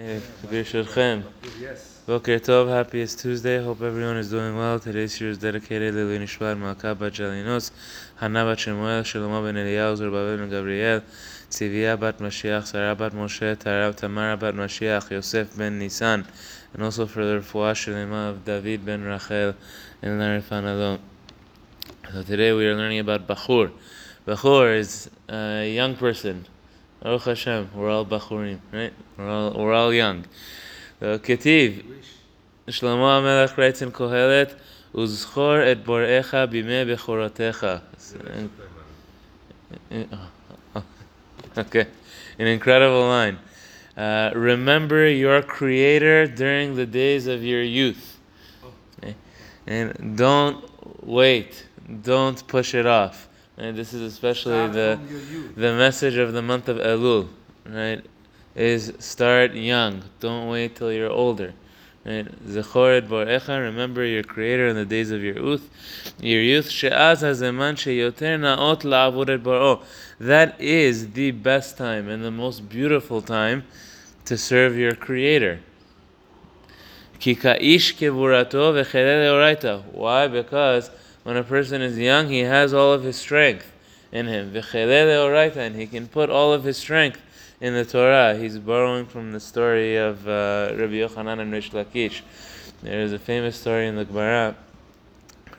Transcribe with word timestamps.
Hey, 0.00 0.20
Birshurchem. 0.46 1.24
Yes. 1.60 2.02
Boker 2.06 2.38
Tov, 2.38 2.68
happy 2.68 3.00
it's 3.00 3.16
Tuesday. 3.16 3.60
Hope 3.60 3.82
everyone 3.82 4.16
is 4.16 4.30
doing 4.30 4.56
well. 4.56 4.78
Today's 4.78 5.20
year 5.20 5.30
is 5.30 5.38
dedicated 5.38 5.92
to 5.92 5.98
Leilui 5.98 6.20
Nishmat 6.20 6.56
Malka 6.56 6.94
Bat 6.94 7.14
Jalinos, 7.14 7.72
Hannah 8.14 8.44
Bat 8.44 8.60
Shemuel, 8.60 9.02
Shlomo 9.02 9.42
Ben 9.42 9.56
Eliyahu, 9.56 9.96
Zerubbabel 9.96 10.36
Ben 10.38 10.50
Gabriel, 10.50 11.02
Tzivia 11.50 11.98
Bat 11.98 12.18
Mashiach, 12.18 12.66
Sarah 12.66 12.94
Bat 12.94 13.12
Moshe, 13.14 13.58
Tara- 13.58 13.92
Tamara 13.92 14.36
Bat 14.36 14.54
Mashiach, 14.54 15.10
Yosef 15.10 15.56
Ben 15.58 15.80
Nisan, 15.80 16.24
and 16.74 16.82
also 16.84 17.04
for 17.04 17.24
the 17.24 17.40
Refuah 17.40 17.72
Shalema 17.72 18.30
of 18.30 18.44
David 18.44 18.86
Ben 18.86 19.02
Rachel 19.02 19.56
and 20.00 20.20
Larifan 20.20 20.62
Alon. 20.62 21.00
So 22.12 22.22
today 22.22 22.52
we 22.52 22.68
are 22.68 22.76
learning 22.76 23.00
about 23.00 23.26
Bachur. 23.26 23.72
Bachur 24.24 24.78
is 24.78 25.10
a 25.28 25.68
young 25.68 25.96
person. 25.96 26.46
Baruch 27.00 27.22
Hashem, 27.22 27.70
we're 27.74 27.90
all 27.90 28.04
Bachurim, 28.04 28.58
right? 28.72 28.92
We're 29.16 29.30
all, 29.30 29.52
we're 29.52 29.72
all 29.72 29.94
young. 29.94 30.24
Uh, 31.00 31.18
Ketiv, 31.18 31.84
Shlomo 32.66 33.22
HaMelech 33.22 33.56
writes 33.56 33.82
in 33.82 33.92
Kohelet, 33.92 34.56
Uzchor 34.92 35.64
et 35.64 35.84
borecha 35.84 36.48
bimei 36.48 36.84
bechorotecha. 36.84 37.82
Okay, 41.56 41.86
an 42.38 42.46
incredible 42.46 43.00
line. 43.00 43.38
Uh, 43.96 44.30
remember 44.34 45.08
your 45.08 45.42
Creator 45.42 46.28
during 46.28 46.76
the 46.76 46.86
days 46.86 47.26
of 47.26 47.42
your 47.42 47.62
youth. 47.62 48.20
Okay? 49.02 49.16
And 49.66 50.16
don't 50.16 50.64
wait. 51.04 51.66
Don't 52.02 52.46
push 52.46 52.74
it 52.74 52.86
off. 52.86 53.28
And 53.58 53.76
this 53.76 53.92
is 53.92 54.02
especially 54.02 54.68
the 54.68 55.00
from 55.00 55.08
your 55.10 55.20
youth. 55.20 55.56
the 55.56 55.74
message 55.74 56.16
of 56.16 56.32
the 56.32 56.42
month 56.42 56.68
of 56.68 56.76
Elul, 56.76 57.28
right, 57.66 58.04
is 58.54 58.92
start 59.00 59.54
young. 59.54 60.04
Don't 60.20 60.48
wait 60.48 60.76
till 60.76 60.92
you're 60.92 61.10
older. 61.10 61.54
Right? 62.04 62.26
Zechor 62.46 62.98
et 62.98 63.08
borecha, 63.08 63.60
remember 63.60 64.04
your 64.04 64.22
Creator 64.22 64.68
in 64.68 64.76
the 64.76 64.84
days 64.84 65.10
of 65.10 65.24
your 65.24 65.34
youth. 65.34 65.68
Your 66.20 66.40
youth, 66.40 66.70
she'az 66.70 67.22
hazeman 67.22 67.74
sheyoter 67.74 68.38
na'ot 68.38 68.82
la'avud 68.82 69.28
et 69.28 69.42
baro. 69.42 69.82
That 70.20 70.60
is 70.60 71.10
the 71.10 71.32
best 71.32 71.76
time 71.76 72.08
and 72.08 72.24
the 72.24 72.30
most 72.30 72.68
beautiful 72.68 73.20
time 73.20 73.64
to 74.26 74.38
serve 74.38 74.76
your 74.76 74.94
Creator. 74.94 75.58
Ki 77.18 77.34
ka'ish 77.34 77.96
kevurato 77.96 78.72
v'chere. 78.72 79.82
Why? 79.92 80.28
Because 80.28 80.90
when 81.28 81.36
a 81.36 81.44
person 81.44 81.82
is 81.82 81.98
young, 81.98 82.28
he 82.28 82.38
has 82.38 82.72
all 82.72 82.90
of 82.90 83.02
his 83.02 83.14
strength 83.14 83.70
in 84.10 84.26
him. 84.28 84.46
And 84.74 85.76
he 85.76 85.86
can 85.86 86.08
put 86.08 86.30
all 86.30 86.54
of 86.54 86.64
his 86.64 86.78
strength 86.78 87.20
in 87.60 87.74
the 87.74 87.84
Torah. 87.84 88.34
He's 88.34 88.56
borrowing 88.56 89.04
from 89.04 89.32
the 89.32 89.38
story 89.38 89.96
of 89.96 90.26
uh, 90.26 90.72
Rabbi 90.74 90.94
Yochanan 90.94 91.40
and 91.40 91.52
Resh 91.52 91.68
Lakish. 91.72 92.22
There 92.82 93.02
is 93.02 93.12
a 93.12 93.18
famous 93.18 93.60
story 93.60 93.88
in 93.88 93.96
the 93.96 94.06
Gemara. 94.06 94.56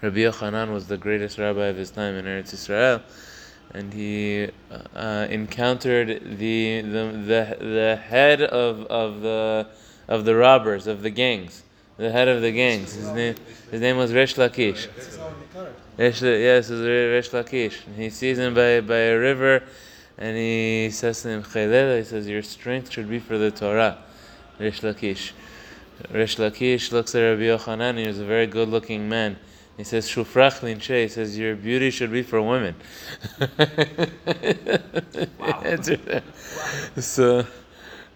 Rabbi 0.02 0.22
Yochanan 0.22 0.74
was 0.74 0.88
the 0.88 0.98
greatest 0.98 1.38
rabbi 1.38 1.66
of 1.66 1.78
his 1.78 1.92
time 1.92 2.16
in 2.16 2.26
Eretz 2.26 2.52
Israel, 2.52 3.04
and 3.72 3.94
he 3.94 4.50
uh, 4.96 5.28
encountered 5.30 6.40
the, 6.40 6.82
the 6.82 7.12
the 7.28 7.58
the 7.60 8.00
head 8.08 8.42
of 8.42 8.88
of 8.88 9.22
the 9.22 9.68
of 10.08 10.26
the 10.26 10.36
robbers 10.36 10.88
of 10.88 11.04
the 11.04 11.12
gangs, 11.12 11.62
the 12.00 12.10
head 12.10 12.30
of 12.30 12.42
the 12.42 12.52
gangs. 12.52 12.94
His 12.94 13.10
name 13.10 13.36
his 13.70 13.82
name 13.82 13.98
was 13.98 14.14
Resh 14.14 14.36
Lakish. 14.36 14.88
This 14.96 15.10
is 15.10 15.18
how 15.18 15.28
we 15.28 15.46
cut 15.54 15.68
it. 15.68 15.76
Resh, 16.02 16.22
yes, 16.22 16.70
it's 16.70 16.82
Resh 16.82 17.30
Lakish. 17.30 17.86
And 17.86 17.96
he 17.98 18.10
sees 18.10 18.40
him 18.40 18.54
by, 18.54 18.80
by 18.80 18.96
a 18.96 19.18
river, 19.18 19.64
and 20.18 20.36
he 20.38 20.90
says 20.92 21.22
to 21.24 21.30
him, 21.30 21.44
"Chelele," 21.44 21.98
He 22.00 22.06
says, 22.06 22.28
"Your 22.28 22.42
strength 22.42 22.90
should 22.90 23.10
be 23.10 23.20
for 23.20 23.38
the 23.38 23.52
Torah." 23.52 23.98
Resh 24.60 24.80
Lakish. 24.80 25.34
Resh 26.10 26.38
Lakish 26.38 26.94
looks 26.94 27.14
at 27.16 27.20
Rabbi 27.20 27.42
Yochanan, 27.42 27.98
he 27.98 28.08
was 28.08 28.20
a 28.20 28.26
very 28.26 28.48
good-looking 28.48 29.10
man. 29.10 29.38
He 29.76 29.84
says, 29.84 30.10
"Shufrach 30.10 30.62
linche." 30.62 31.04
He 31.04 31.10
says, 31.10 31.38
"Your 31.38 31.58
beauty 31.58 31.92
should 31.92 32.14
be 32.14 32.24
for 32.24 32.42
women." 32.42 32.76
wow. 35.38 35.76
So, 36.98 37.46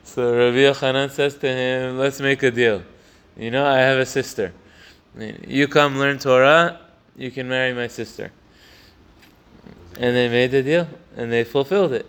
so 0.03 0.35
Rabbi 0.35 0.57
Yochanan 0.57 1.11
says 1.11 1.35
to 1.37 1.47
him, 1.47 1.97
"Let's 1.97 2.21
make 2.21 2.41
a 2.43 2.51
deal. 2.51 2.81
You 3.37 3.51
know, 3.51 3.65
I 3.65 3.79
have 3.79 3.97
a 3.97 4.05
sister. 4.05 4.53
You 5.47 5.67
come 5.67 5.97
learn 5.97 6.19
Torah, 6.19 6.79
you 7.15 7.31
can 7.31 7.47
marry 7.47 7.73
my 7.73 7.87
sister." 7.87 8.31
And 9.99 10.15
they 10.15 10.27
made 10.27 10.51
the 10.51 10.63
deal, 10.63 10.87
and 11.15 11.31
they 11.31 11.43
fulfilled 11.43 11.93
it. 11.93 12.05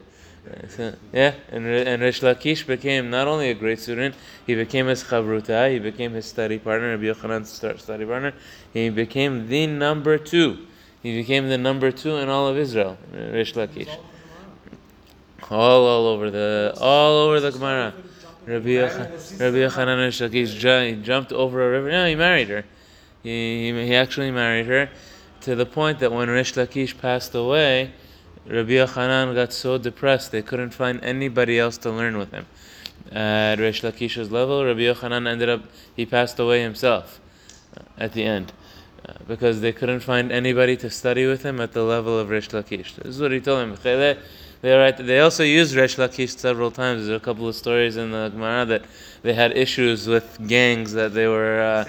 So, 0.68 0.94
yeah, 1.12 1.34
and 1.50 1.66
and 1.66 2.02
Resh 2.02 2.20
Lakish 2.20 2.66
became 2.66 3.08
not 3.08 3.26
only 3.26 3.48
a 3.48 3.54
great 3.54 3.78
student, 3.78 4.14
he 4.46 4.54
became 4.54 4.86
his 4.86 5.02
chavruta, 5.02 5.70
he 5.72 5.78
became 5.78 6.12
his 6.12 6.26
study 6.26 6.58
partner, 6.58 6.90
Rabbi 6.90 7.04
Yochanan's 7.04 7.50
study 7.50 8.04
partner. 8.04 8.34
He 8.72 8.90
became 8.90 9.48
the 9.48 9.66
number 9.66 10.18
two. 10.18 10.66
He 11.02 11.16
became 11.16 11.48
the 11.48 11.58
number 11.58 11.90
two 11.90 12.16
in 12.16 12.28
all 12.28 12.46
of 12.46 12.58
Israel, 12.58 12.98
Resh 13.12 13.54
Lakish. 13.54 13.94
All, 15.50 15.86
all 15.86 16.06
over 16.06 16.30
the, 16.30 16.74
all 16.78 17.18
over 17.18 17.40
the 17.40 17.50
Gemara. 17.50 17.94
Rabbi, 18.46 18.68
Yocha- 18.68 19.40
Rabbi 19.40 19.56
Yochanan 19.56 20.86
he 20.86 21.02
jumped 21.02 21.32
over 21.32 21.66
a 21.66 21.70
river. 21.70 21.90
No, 21.90 22.06
he 22.06 22.14
married 22.14 22.48
her. 22.48 22.64
He, 23.22 23.72
he, 23.72 23.86
he 23.86 23.94
actually 23.94 24.30
married 24.30 24.66
her 24.66 24.90
to 25.42 25.54
the 25.54 25.66
point 25.66 25.98
that 26.00 26.12
when 26.12 26.28
Resh 26.28 26.52
Lakish 26.52 26.98
passed 26.98 27.34
away, 27.34 27.92
Rabbi 28.46 28.72
Yochanan 28.72 29.34
got 29.34 29.52
so 29.52 29.78
depressed 29.78 30.30
they 30.30 30.42
couldn't 30.42 30.70
find 30.70 31.02
anybody 31.02 31.58
else 31.58 31.78
to 31.78 31.90
learn 31.90 32.18
with 32.18 32.32
him. 32.32 32.46
At 33.10 33.58
Resh 33.58 33.82
Lakish's 33.82 34.30
level, 34.30 34.64
Rabbi 34.64 34.80
Yochanan 34.80 35.26
ended 35.26 35.48
up, 35.48 35.62
he 35.96 36.04
passed 36.04 36.38
away 36.38 36.60
himself 36.60 37.20
uh, 37.76 37.82
at 37.96 38.12
the 38.12 38.24
end. 38.24 38.52
Uh, 39.06 39.12
because 39.28 39.60
they 39.60 39.72
couldn't 39.72 40.00
find 40.00 40.32
anybody 40.32 40.76
to 40.78 40.88
study 40.88 41.26
with 41.26 41.42
him 41.42 41.60
at 41.60 41.72
the 41.72 41.82
level 41.82 42.18
of 42.18 42.30
Resh 42.30 42.48
Lakish. 42.48 42.94
This 42.96 43.16
is 43.16 43.20
what 43.20 43.32
he 43.32 43.40
told 43.40 43.62
him. 43.62 43.76
They, 44.62 44.92
they, 44.98 45.20
also 45.20 45.42
used 45.42 45.74
Resh 45.74 45.96
Lakish 45.96 46.38
several 46.38 46.70
times. 46.70 47.06
There's 47.06 47.20
a 47.20 47.24
couple 47.24 47.48
of 47.48 47.54
stories 47.54 47.96
in 47.96 48.10
the 48.10 48.30
Gemara 48.30 48.64
that 48.66 48.84
they 49.22 49.34
had 49.34 49.56
issues 49.56 50.06
with 50.06 50.38
gangs 50.46 50.92
that 50.92 51.14
they 51.14 51.26
were 51.26 51.60
uh, 51.60 51.84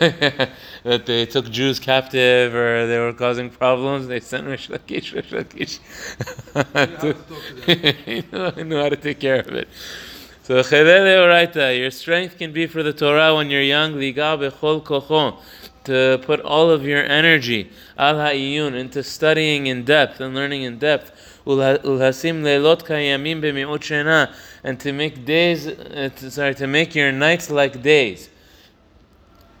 that 0.84 1.06
they 1.06 1.26
took 1.26 1.50
Jews 1.50 1.78
captive 1.78 2.54
or 2.54 2.86
they 2.86 2.98
were 2.98 3.12
causing 3.12 3.50
problems. 3.50 4.06
They 4.06 4.20
sent 4.20 4.46
Resh 4.46 4.68
Lakish. 4.68 5.14
Resh 5.14 5.30
Lakish 5.30 5.78
to 7.00 7.12
talk 7.14 7.64
to 7.64 7.92
he 8.06 8.22
knew, 8.30 8.50
he 8.50 8.62
knew 8.64 8.80
how 8.82 8.88
to 8.88 8.96
take 8.96 9.20
care 9.20 9.40
of 9.40 9.48
it. 9.48 9.68
So 10.50 10.56
your 10.56 11.90
strength 11.92 12.38
can 12.38 12.52
be 12.52 12.66
for 12.66 12.82
the 12.82 12.92
Torah 12.92 13.36
when 13.36 13.50
you're 13.50 13.62
young. 13.62 13.94
Bechol 13.94 14.82
kocho, 14.82 15.38
to 15.84 16.20
put 16.24 16.40
all 16.40 16.70
of 16.70 16.84
your 16.84 17.04
energy 17.04 17.70
al 17.96 18.16
ha'iyun 18.16 18.74
into 18.74 19.04
studying 19.04 19.68
in 19.68 19.84
depth 19.84 20.20
and 20.20 20.34
learning 20.34 20.62
in 20.62 20.80
depth. 20.80 21.12
Kayamim 21.46 23.38
and 24.64 24.80
to 24.80 24.92
make 24.92 25.24
days, 25.24 25.68
uh, 25.68 26.10
sorry, 26.16 26.56
to 26.56 26.66
make 26.66 26.96
your 26.96 27.12
nights 27.12 27.48
like 27.48 27.80
days 27.80 28.28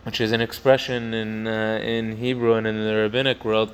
which 0.02 0.20
is 0.20 0.32
an 0.32 0.40
expression 0.40 1.14
in 1.14 1.46
uh, 1.46 1.78
in 1.84 2.16
Hebrew 2.16 2.54
and 2.54 2.66
in 2.66 2.84
the 2.84 2.96
rabbinic 2.96 3.44
world 3.44 3.72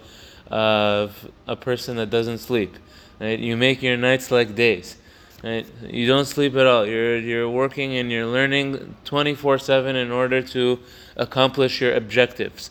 of 0.48 1.30
a 1.46 1.56
person 1.56 1.96
that 1.96 2.10
doesn't 2.10 2.38
sleep. 2.38 2.76
Right? 3.18 3.38
You 3.38 3.56
make 3.56 3.80
your 3.80 3.96
nights 3.96 4.30
like 4.30 4.54
days. 4.54 4.96
Right? 5.43 5.65
You 5.89 6.05
don't 6.05 6.25
sleep 6.25 6.55
at 6.55 6.67
all. 6.67 6.85
You're 6.85 7.17
you're 7.17 7.49
working 7.49 7.97
and 7.97 8.11
you're 8.11 8.27
learning 8.27 8.95
24/7 9.05 9.95
in 9.95 10.11
order 10.11 10.41
to 10.41 10.79
accomplish 11.15 11.81
your 11.81 11.93
objectives. 11.95 12.69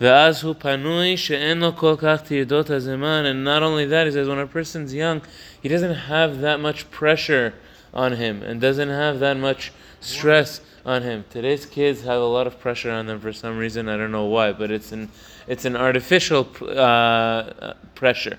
ואז 0.00 0.42
הוא 0.44 0.54
פנוי 0.58 1.16
שאין 1.16 1.60
לו 1.60 1.76
כל 1.76 1.94
כך 1.98 2.22
תעדות 2.22 2.70
הזמן, 2.70 3.24
and 3.26 3.44
not 3.44 3.62
only 3.62 3.84
that, 3.84 4.06
he 4.06 4.12
says 4.12 4.26
when 4.28 4.38
a 4.38 4.46
person's 4.46 4.94
young, 4.94 5.20
he 5.62 5.68
doesn't 5.68 5.94
have 6.08 6.40
that 6.40 6.58
much 6.58 6.90
pressure 6.90 7.52
on 7.92 8.12
him 8.12 8.42
and 8.42 8.60
doesn't 8.60 8.88
have 8.88 9.20
that 9.20 9.36
much 9.36 9.72
stress 10.00 10.62
on 10.86 11.02
him. 11.02 11.24
Today's 11.30 11.66
kids 11.66 12.02
have 12.02 12.20
a 12.20 12.24
lot 12.24 12.46
of 12.46 12.58
pressure 12.58 12.90
on 12.90 13.06
them 13.06 13.20
for 13.20 13.32
some 13.32 13.58
reason. 13.58 13.88
I 13.88 13.96
don't 13.96 14.12
know 14.12 14.24
why, 14.24 14.52
but 14.52 14.70
it's 14.70 14.92
an 14.92 15.10
it's 15.46 15.64
an 15.64 15.76
artificial 15.76 16.48
uh, 16.66 17.74
pressure. 17.94 18.38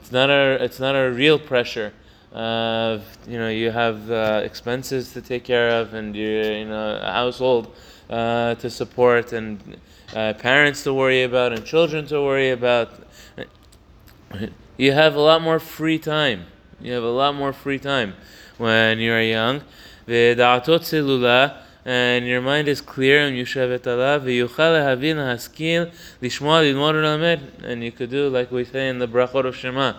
It's 0.00 0.12
not 0.12 0.30
a 0.30 0.62
it's 0.64 0.80
not 0.80 0.94
a 0.94 1.10
real 1.10 1.38
pressure. 1.38 1.92
uh, 2.37 2.99
you 3.27 3.39
know, 3.39 3.49
you 3.49 3.71
have 3.71 4.11
uh, 4.11 4.41
expenses 4.43 5.11
to 5.11 5.23
take 5.23 5.43
care 5.43 5.81
of, 5.81 5.95
and 5.95 6.15
you 6.15 6.27
you 6.27 6.65
know 6.65 6.99
a 7.01 7.11
household 7.11 7.75
uh, 8.11 8.53
to 8.53 8.69
support, 8.69 9.33
and 9.33 9.59
uh, 10.13 10.35
parents 10.37 10.83
to 10.83 10.93
worry 10.93 11.23
about, 11.23 11.51
and 11.51 11.65
children 11.65 12.05
to 12.05 12.21
worry 12.21 12.51
about. 12.51 12.91
You 14.77 14.91
have 14.91 15.15
a 15.15 15.19
lot 15.19 15.41
more 15.41 15.59
free 15.59 15.97
time. 15.97 16.45
You 16.79 16.93
have 16.93 17.03
a 17.03 17.09
lot 17.09 17.33
more 17.33 17.53
free 17.53 17.79
time 17.79 18.13
when 18.59 18.99
you're 18.99 19.19
young. 19.19 19.61
And 20.05 22.27
your 22.27 22.41
mind 22.41 22.67
is 22.67 22.81
clear, 22.81 23.25
and 23.25 23.35
you 23.35 23.45
and 27.63 27.83
you 27.83 27.91
could 27.91 28.11
do 28.11 28.29
like 28.29 28.51
we 28.51 28.63
say 28.63 28.89
in 28.89 28.99
the 28.99 29.07
brachot 29.07 29.45
of 29.45 29.55
Shema 29.55 29.95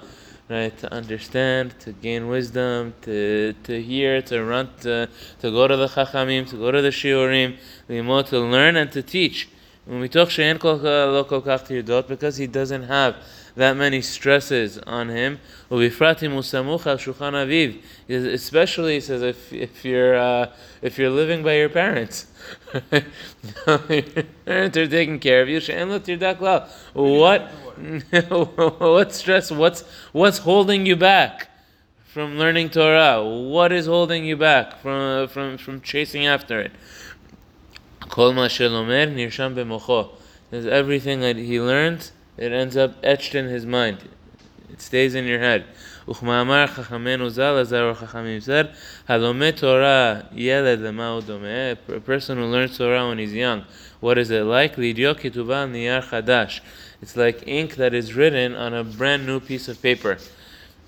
right? 0.48 0.76
To 0.78 0.92
understand, 0.92 1.78
to 1.80 1.92
gain 1.92 2.28
wisdom, 2.28 2.94
to, 3.02 3.54
to 3.64 3.82
hear, 3.82 4.22
to 4.22 4.44
run, 4.44 4.70
to, 4.80 5.08
to 5.40 5.50
go 5.50 5.68
to 5.68 5.76
the 5.76 5.88
chachamim, 5.88 6.48
to 6.50 6.56
go 6.56 6.70
to 6.70 6.80
the 6.80 6.90
shiurim, 6.90 7.56
to 7.88 8.40
learn 8.40 8.76
and 8.76 8.90
to 8.92 9.02
teach. 9.02 9.48
Because 9.88 10.37
he 12.37 12.46
doesn't 12.46 12.82
have 12.82 13.17
that 13.56 13.75
many 13.76 14.02
stresses 14.02 14.79
on 14.79 15.08
him. 15.08 15.40
Especially, 18.08 18.94
he 18.94 19.00
says, 19.00 19.23
if, 19.23 19.52
if 19.52 19.85
you're 19.85 20.14
uh, 20.14 20.52
if 20.82 20.99
you're 20.99 21.11
living 21.11 21.43
by 21.43 21.55
your 21.56 21.70
parents, 21.70 22.26
your 22.82 23.02
parents 24.44 24.76
are 24.76 24.87
taking 24.87 25.19
care 25.19 25.40
of 25.43 25.49
you. 25.49 25.61
What 26.93 27.50
what 28.79 29.14
stress? 29.14 29.50
What's 29.50 29.85
what's 30.12 30.38
holding 30.38 30.85
you 30.85 30.96
back 30.96 31.49
from 32.05 32.38
learning 32.38 32.70
Torah? 32.70 33.25
What 33.25 33.73
is 33.73 33.87
holding 33.87 34.26
you 34.26 34.37
back 34.37 34.81
from 34.81 35.29
from 35.29 35.56
from 35.56 35.81
chasing 35.81 36.26
after 36.26 36.61
it? 36.61 36.73
Kol 38.09 38.33
ma 38.33 38.47
shelomer 38.47 39.13
nirsham 39.13 39.55
b'mocho. 39.55 40.09
There's 40.51 40.65
everything 40.65 41.21
that 41.21 41.35
he 41.35 41.59
learns, 41.59 42.11
it 42.38 42.51
ends 42.51 42.77
up 42.77 42.95
etched 43.03 43.35
in 43.35 43.47
his 43.47 43.65
mind. 43.65 44.00
It 44.71 44.81
stays 44.81 45.15
in 45.15 45.25
your 45.25 45.39
head. 45.39 45.65
וכמאמר 46.07 46.67
חכמינו 46.67 47.29
ז"ל, 47.29 47.57
הזר 47.57 47.94
חכמים 47.94 48.39
said, 48.45 48.67
הלומד 49.07 49.51
תורה 49.51 50.19
ילד 50.35 50.79
למה 50.79 51.09
הוא 51.09 51.21
דומה? 51.21 51.71
A 51.89 52.00
person 52.00 52.38
who 52.38 52.45
learns 52.45 52.77
Torah 52.77 53.07
when 53.07 53.17
he's 53.17 53.33
young, 53.33 53.63
what 54.01 54.17
is 54.17 54.31
it 54.31 54.44
like? 54.44 54.77
לידיו 54.77 55.15
כתובה 55.15 55.61
על 55.61 55.69
נייר 55.69 56.01
חדש. 56.01 56.61
It's 57.01 57.15
like 57.15 57.44
ink 57.47 57.75
that 57.75 57.94
is 57.94 58.13
written 58.13 58.55
on 58.55 58.73
a 58.73 58.83
brand 58.83 59.25
new 59.25 59.39
piece 59.39 59.67
of 59.67 59.81
paper. 59.81 60.17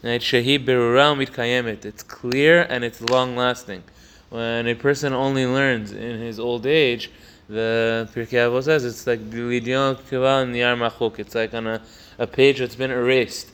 Right? 0.03 0.21
שהיא 0.21 0.59
ברורה 0.59 1.11
ומתקיימת. 1.11 1.85
It's 1.85 2.03
clear 2.03 2.65
and 2.69 2.83
it's 2.83 3.01
long 3.09 3.35
lasting. 3.35 3.81
when 4.30 4.66
a 4.68 4.74
person 4.74 5.12
only 5.12 5.44
learns 5.44 5.92
in 5.92 6.20
his 6.20 6.40
old 6.40 6.64
age, 6.64 7.10
the 7.48 8.08
Pirkei 8.14 8.48
Avot 8.48 8.62
says 8.62 8.84
it's 8.84 9.06
like 9.06 9.20
Lidion 9.30 9.96
Kivan 10.08 10.52
Niyar 10.52 10.78
Machuk. 10.78 11.18
It's 11.18 11.34
like 11.34 11.52
on 11.52 11.66
a, 11.66 11.82
a 12.18 12.26
page 12.26 12.60
that's 12.60 12.76
been 12.76 12.92
erased 12.92 13.50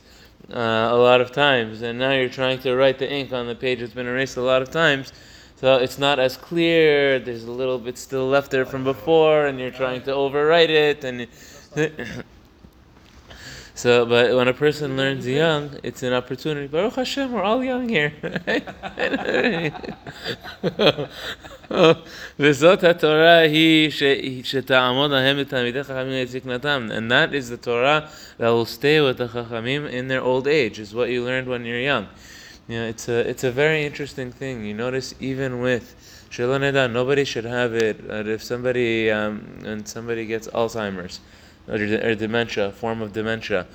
uh, 0.53 0.89
a 0.93 0.97
lot 0.97 1.23
of 1.23 1.33
times, 1.33 1.81
and 1.81 1.99
now 1.99 2.13
you're 2.13 2.29
trying 2.29 2.59
to 2.61 2.77
write 2.77 2.99
the 2.99 3.11
ink 3.11 3.33
on 3.33 3.47
the 3.47 3.55
page 3.55 3.81
that's 3.81 3.95
been 3.95 4.07
erased 4.07 4.37
a 4.37 4.43
lot 4.43 4.61
of 4.61 4.71
times. 4.71 5.13
So 5.57 5.77
it's 5.77 5.99
not 5.99 6.19
as 6.19 6.37
clear. 6.37 7.19
There's 7.19 7.45
a 7.45 7.51
little 7.51 7.79
bit 7.79 7.97
still 7.97 8.29
left 8.29 8.51
there 8.51 8.67
from 8.67 8.85
before, 8.85 9.47
and 9.47 9.59
you're 9.59 9.71
trying 9.71 10.03
to 10.03 10.11
overwrite 10.11 10.69
it, 10.69 11.05
and. 11.05 11.27
so. 13.76 14.06
But 14.06 14.36
when 14.36 14.48
a 14.48 14.54
person 14.54 14.98
learns 14.98 15.28
young, 15.28 15.78
it's 15.84 16.04
an 16.04 16.14
opportunity. 16.14 16.68
Baruch 16.68 16.96
Hashem, 16.96 17.32
we're 17.32 17.44
all 17.44 17.64
young 17.64 17.90
here. 17.90 18.14
וזאת 22.40 22.84
התורה 22.84 23.38
היא 23.38 23.92
שתעמוד 24.44 25.12
להם 25.12 25.38
לתלמידי 25.38 25.84
חכמים 25.84 26.24
לזקנתם. 26.24 26.90
And 26.92 27.12
that 27.12 27.34
is 27.34 27.50
the 27.50 27.58
Torah 27.58 28.10
that 28.38 28.50
will 28.50 28.66
stay 28.66 29.00
with 29.00 29.18
the 29.18 29.28
chachamim 29.28 29.90
in 29.90 30.08
their 30.08 30.22
old 30.22 30.48
age, 30.48 30.80
is 30.80 30.94
what 30.94 31.10
you 31.10 31.24
learned 31.24 31.48
when 31.48 31.66
you're 31.66 31.80
young. 31.80 32.08
You 32.68 32.80
know, 32.80 32.88
it's 32.88 33.10
a, 33.10 33.28
it's 33.30 33.44
a 33.44 33.52
very 33.52 33.86
interesting 33.86 34.32
thing. 34.32 34.64
You 34.66 34.74
notice 34.74 35.14
even 35.20 35.62
with 35.62 35.96
Shalom 36.30 36.62
Neda, 36.62 36.90
nobody 36.90 37.26
should 37.26 37.44
have 37.44 37.74
it. 37.74 38.00
Uh, 38.10 38.24
if 38.26 38.42
somebody, 38.42 39.12
um, 39.12 39.60
when 39.62 39.86
somebody 39.86 40.26
gets 40.26 40.48
Alzheimer's, 40.48 41.20
or, 41.69 41.75
or 41.75 42.15
dementia, 42.15 42.67
a 42.67 42.73
form 42.73 43.03
of 43.03 43.13
dementia, 43.13 43.67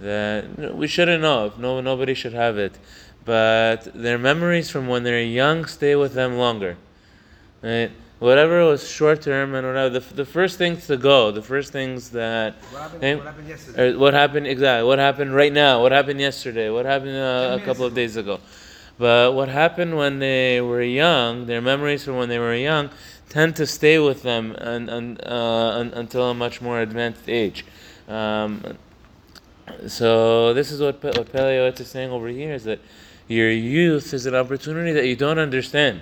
that 0.00 0.74
we 0.74 0.86
shouldn't 0.86 1.22
know 1.22 1.46
of. 1.46 1.58
No, 1.58 1.80
nobody 1.80 2.14
should 2.14 2.34
have 2.34 2.58
it. 2.58 2.78
But 3.24 3.92
their 3.94 4.18
memories 4.18 4.70
from 4.70 4.86
when 4.88 5.02
they're 5.02 5.20
young 5.22 5.64
stay 5.66 5.96
with 5.96 6.14
them 6.14 6.38
longer. 6.38 6.76
Right? 7.62 7.90
Whatever 8.18 8.64
was 8.64 8.88
short 8.88 9.22
term 9.22 9.54
and 9.54 9.66
whatever, 9.66 10.00
the, 10.00 10.14
the 10.14 10.24
first 10.24 10.58
things 10.58 10.86
to 10.88 10.96
go, 10.96 11.30
the 11.30 11.42
first 11.42 11.72
things 11.72 12.10
that. 12.10 12.54
What 12.70 12.82
happened, 12.82 13.04
eh, 13.04 13.14
what 13.14 13.24
happened 13.24 13.48
yesterday? 13.48 13.94
what 13.94 14.14
happened 14.14 14.46
exactly? 14.46 14.88
What 14.88 14.98
happened 14.98 15.34
right 15.34 15.52
now? 15.52 15.82
What 15.82 15.92
happened 15.92 16.20
yesterday? 16.20 16.70
What 16.70 16.84
happened 16.84 17.16
uh, 17.16 17.58
a 17.60 17.64
couple 17.64 17.84
of 17.84 17.94
days 17.94 18.16
ago? 18.16 18.40
But 18.98 19.34
what 19.34 19.48
happened 19.48 19.96
when 19.96 20.18
they 20.18 20.60
were 20.60 20.82
young? 20.82 21.46
Their 21.46 21.60
memories 21.60 22.04
from 22.04 22.16
when 22.16 22.28
they 22.28 22.40
were 22.40 22.54
young 22.54 22.90
tend 23.28 23.56
to 23.56 23.66
stay 23.66 23.98
with 23.98 24.22
them 24.22 24.56
un, 24.58 24.88
un, 24.88 25.18
uh, 25.24 25.78
un, 25.80 25.92
until 25.94 26.30
a 26.30 26.34
much 26.34 26.60
more 26.60 26.80
advanced 26.80 27.28
age. 27.28 27.64
Um, 28.08 28.78
so 29.86 30.54
this 30.54 30.70
is 30.72 30.80
what 30.80 31.00
Pe- 31.00 31.12
what 31.12 31.30
Pele 31.30 31.56
Yoetz 31.56 31.80
is 31.80 31.88
saying 31.88 32.10
over 32.10 32.28
here 32.28 32.54
is 32.54 32.64
that 32.64 32.80
your 33.26 33.50
youth 33.50 34.14
is 34.14 34.24
an 34.24 34.34
opportunity 34.34 34.92
that 34.92 35.06
you 35.06 35.16
don't 35.16 35.38
understand. 35.38 36.00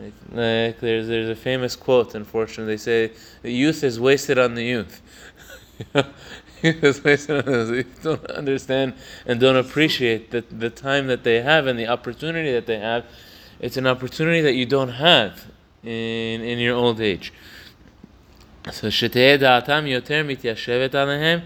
Like, 0.00 0.12
like 0.32 0.80
there's 0.80 1.08
there's 1.08 1.28
a 1.28 1.36
famous 1.36 1.76
quote. 1.76 2.14
Unfortunately, 2.14 2.74
they 2.74 2.78
say 2.78 3.12
the 3.42 3.52
youth 3.52 3.84
is 3.84 4.00
wasted 4.00 4.38
on 4.38 4.54
the 4.54 4.64
youth. 4.64 5.02
youth 6.62 6.84
is 6.84 7.04
wasted 7.04 7.46
on 7.46 7.52
the 7.52 7.76
youth. 7.76 7.86
You 7.98 8.02
don't 8.02 8.30
understand 8.30 8.94
and 9.26 9.38
don't 9.38 9.56
appreciate 9.56 10.30
the 10.30 10.40
the 10.40 10.70
time 10.70 11.06
that 11.08 11.22
they 11.22 11.42
have 11.42 11.66
and 11.66 11.78
the 11.78 11.88
opportunity 11.88 12.50
that 12.52 12.66
they 12.66 12.78
have. 12.78 13.04
It's 13.58 13.76
an 13.76 13.86
opportunity 13.86 14.40
that 14.40 14.54
you 14.54 14.64
don't 14.64 14.92
have 14.92 15.49
in 15.84 16.40
in 16.42 16.58
your 16.58 16.76
old 16.76 17.00
age. 17.00 17.32
So 18.70 18.88
shetei 18.88 19.38
da'atam 19.38 19.88
yoter 19.88 20.24
mityashevet 20.24 20.90
alehem, 20.90 21.42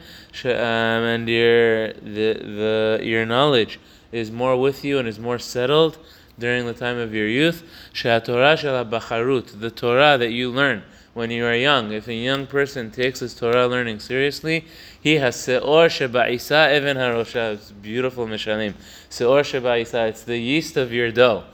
um, 0.47 1.05
and 1.05 1.29
your 1.29 1.93
the 1.93 2.35
the 2.35 3.01
your 3.03 3.25
knowledge 3.25 3.79
is 4.11 4.31
more 4.31 4.57
with 4.57 4.85
you 4.85 4.99
and 4.99 5.07
is 5.07 5.19
more 5.19 5.39
settled 5.39 5.99
during 6.39 6.67
the 6.67 6.75
time 6.75 6.99
of 6.99 7.15
your 7.15 7.29
youth. 7.29 7.63
Shatorah 7.93 8.59
shel 8.59 8.85
bacharut, 8.85 9.61
the 9.61 9.71
Torah 9.71 10.19
that 10.19 10.31
you 10.31 10.51
learn 10.51 10.83
when 11.15 11.31
you 11.31 11.47
are 11.47 11.55
young. 11.55 11.93
If 11.93 12.09
a 12.09 12.15
young 12.15 12.47
person 12.47 12.91
takes 12.91 13.21
his 13.21 13.35
Torah 13.35 13.69
learning 13.69 14.01
seriously, 14.01 14.67
he 15.01 15.15
has 15.15 15.37
seor 15.37 15.87
sheba'isa 15.87 16.77
even 16.77 16.97
harosha. 16.97 17.55
It's 17.55 17.71
beautiful 17.71 18.27
mishalim. 18.27 18.75
Seor 19.09 19.43
sheba'isa. 19.43 20.09
It's 20.09 20.25
the 20.25 20.39
yeast 20.39 20.77
of 20.77 20.93
your 20.93 21.13
dough. 21.13 21.45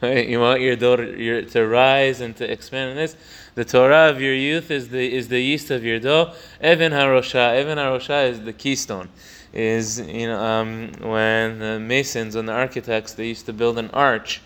Right? 0.00 0.28
You 0.28 0.38
want 0.38 0.60
your 0.60 0.76
daughter 0.76 1.04
your, 1.04 1.42
to 1.42 1.66
rise 1.66 2.20
and 2.20 2.36
to 2.36 2.50
expand 2.50 2.90
in 2.90 2.96
this. 2.96 3.16
The 3.56 3.64
Torah 3.64 4.10
of 4.10 4.20
your 4.20 4.34
youth 4.34 4.70
is 4.70 4.90
the 4.90 5.12
is 5.12 5.26
the 5.26 5.40
yeast 5.40 5.72
of 5.72 5.82
your 5.84 5.98
dough. 5.98 6.34
Evan 6.60 6.92
Harosha. 6.92 7.56
Evan 7.56 7.78
Harosha 7.78 8.30
is 8.30 8.40
the 8.40 8.52
keystone. 8.52 9.08
Is 9.52 9.98
you 9.98 10.28
know 10.28 10.38
um, 10.38 10.92
when 11.00 11.58
the 11.58 11.80
masons 11.80 12.36
and 12.36 12.48
the 12.48 12.52
architects 12.52 13.14
they 13.14 13.26
used 13.26 13.46
to 13.46 13.52
build 13.52 13.76
an 13.76 13.90
arch. 13.90 14.40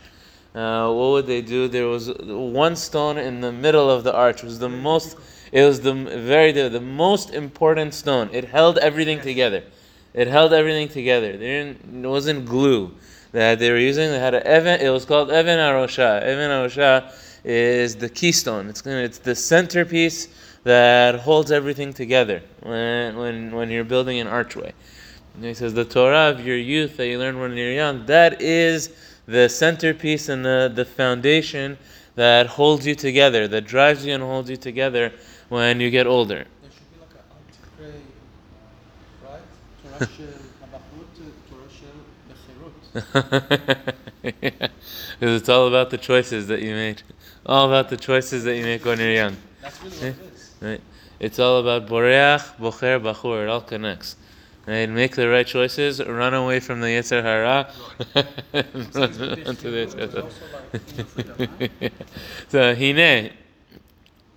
Uh, 0.55 0.91
what 0.91 1.11
would 1.11 1.27
they 1.27 1.43
do? 1.43 1.69
There 1.69 1.87
was 1.87 2.11
one 2.25 2.75
stone 2.75 3.19
in 3.19 3.43
the 3.43 3.53
middle 3.53 3.91
of 3.91 4.05
the 4.05 4.15
arch. 4.15 4.43
It 4.43 4.47
was 4.47 4.59
the 4.59 4.71
most. 4.71 5.19
It 5.51 5.65
was 5.65 5.82
the 5.82 5.93
very 5.93 6.53
the, 6.53 6.71
the 6.71 6.81
most 6.81 7.29
important 7.29 7.93
stone. 7.93 8.31
It 8.32 8.44
held 8.44 8.79
everything 8.79 9.21
together. 9.21 9.65
It 10.15 10.29
held 10.29 10.55
everything 10.55 10.89
together. 10.89 11.37
There 11.37 11.69
it 11.69 11.77
wasn't 12.06 12.47
glue 12.47 12.94
that 13.32 13.58
they 13.58 13.70
were 13.70 13.79
using. 13.79 14.10
They 14.10 14.19
had 14.19 14.34
an 14.34 14.46
Evan. 14.46 14.81
It 14.81 14.91
was 14.91 15.05
called 15.05 15.31
Evan 15.31 15.58
Arosha. 15.58 16.22
Evan 16.22 16.51
Arosha 16.51 17.12
is 17.44 17.96
the 17.96 18.08
keystone. 18.08 18.69
It's 18.69 18.86
it's 18.86 19.19
the 19.19 19.34
centerpiece 19.34 20.29
that 20.65 21.17
holds 21.17 21.51
everything 21.51 21.93
together 21.93 22.43
when 22.62 23.17
when 23.17 23.55
when 23.55 23.70
you're 23.70 23.84
building 23.84 24.20
an 24.20 24.29
archway. 24.29 24.72
And 25.34 25.44
he 25.44 25.55
says 25.55 25.72
the 25.74 25.84
Torah 25.84 26.29
of 26.31 26.44
your 26.44 26.58
youth 26.58 26.96
that 26.98 27.06
you 27.06 27.19
learn 27.19 27.39
when 27.39 27.56
you're 27.56 27.72
young. 27.72 28.06
That 28.06 28.43
is 28.43 28.91
the 29.27 29.48
centerpiece 29.48 30.29
and 30.29 30.44
the, 30.44 30.70
the 30.74 30.84
foundation 30.84 31.79
that 32.17 32.46
holds 32.46 32.86
you 32.86 32.94
together, 32.94 33.48
that 33.48 33.62
drives 33.62 34.05
you 34.05 34.12
and 34.15 34.22
holds 34.22 34.51
you 34.51 34.56
together 34.56 35.12
when 35.48 35.81
you 35.81 35.91
get 35.91 36.06
older. 36.06 36.44
There 36.60 36.70
should 36.70 36.93
be 36.93 37.01
like 37.01 37.15
a 37.15 37.22
Alt-Ray, 37.32 38.03
right? 39.98 40.42
because 42.93 42.93
it's 45.21 45.49
all 45.49 45.67
about 45.67 45.91
the 45.91 45.99
choices 45.99 46.47
that 46.49 46.61
you 46.61 46.75
made. 46.75 47.03
All 47.47 47.67
about 47.67 47.89
the 47.89 47.97
choices 47.97 48.44
that 48.44 48.56
you 48.56 48.65
make 48.65 48.85
when 48.85 48.99
you're 48.99 49.13
young. 49.13 49.37
That's 49.61 49.82
really 49.82 49.97
what 49.97 50.05
eh? 50.05 50.09
it 50.09 50.17
is. 50.35 50.55
Right? 50.61 50.81
It's 51.19 51.39
all 51.39 51.59
about 51.59 51.89
boreach, 51.89 52.56
bocher, 52.59 53.01
bachur. 53.01 53.44
It 53.44 53.49
all 53.49 53.63
connects. 53.63 54.17
Right? 54.67 54.89
Make 54.89 55.17
the 55.17 55.29
right 55.29 55.47
choices. 55.47 56.05
Run 56.05 56.35
away 56.35 56.61
from 56.61 56.81
the 56.81 56.89
yetzer 56.89 57.23
hara. 57.23 57.71
So 62.49 62.75
hine, 62.75 63.31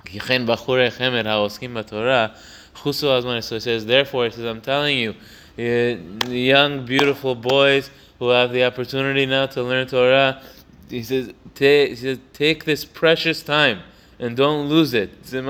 kichen 0.05 0.45
Bachur 0.45 0.91
chemer 0.91 1.25
haoskim 1.25 1.84
chusu 1.84 3.07
azman. 3.07 3.43
So 3.43 3.55
it 3.55 3.62
says, 3.62 3.86
therefore, 3.86 4.27
it 4.27 4.34
says, 4.34 4.45
I'm 4.45 4.62
telling 4.62 4.98
you 4.98 5.15
young, 5.57 6.85
beautiful 6.85 7.35
boys 7.35 7.89
who 8.19 8.29
have 8.29 8.51
the 8.51 8.63
opportunity 8.63 9.25
now 9.25 9.45
to 9.47 9.63
learn 9.63 9.88
Torah. 9.88 10.41
He 10.89 11.03
says, 11.03 11.33
he 11.57 11.95
says 11.95 12.19
take 12.33 12.65
this 12.65 12.85
precious 12.85 13.41
time 13.43 13.81
and 14.19 14.35
don't 14.38 14.67
lose 14.67 14.93
it. 14.93 15.12
It 15.24 15.27
says, 15.27 15.43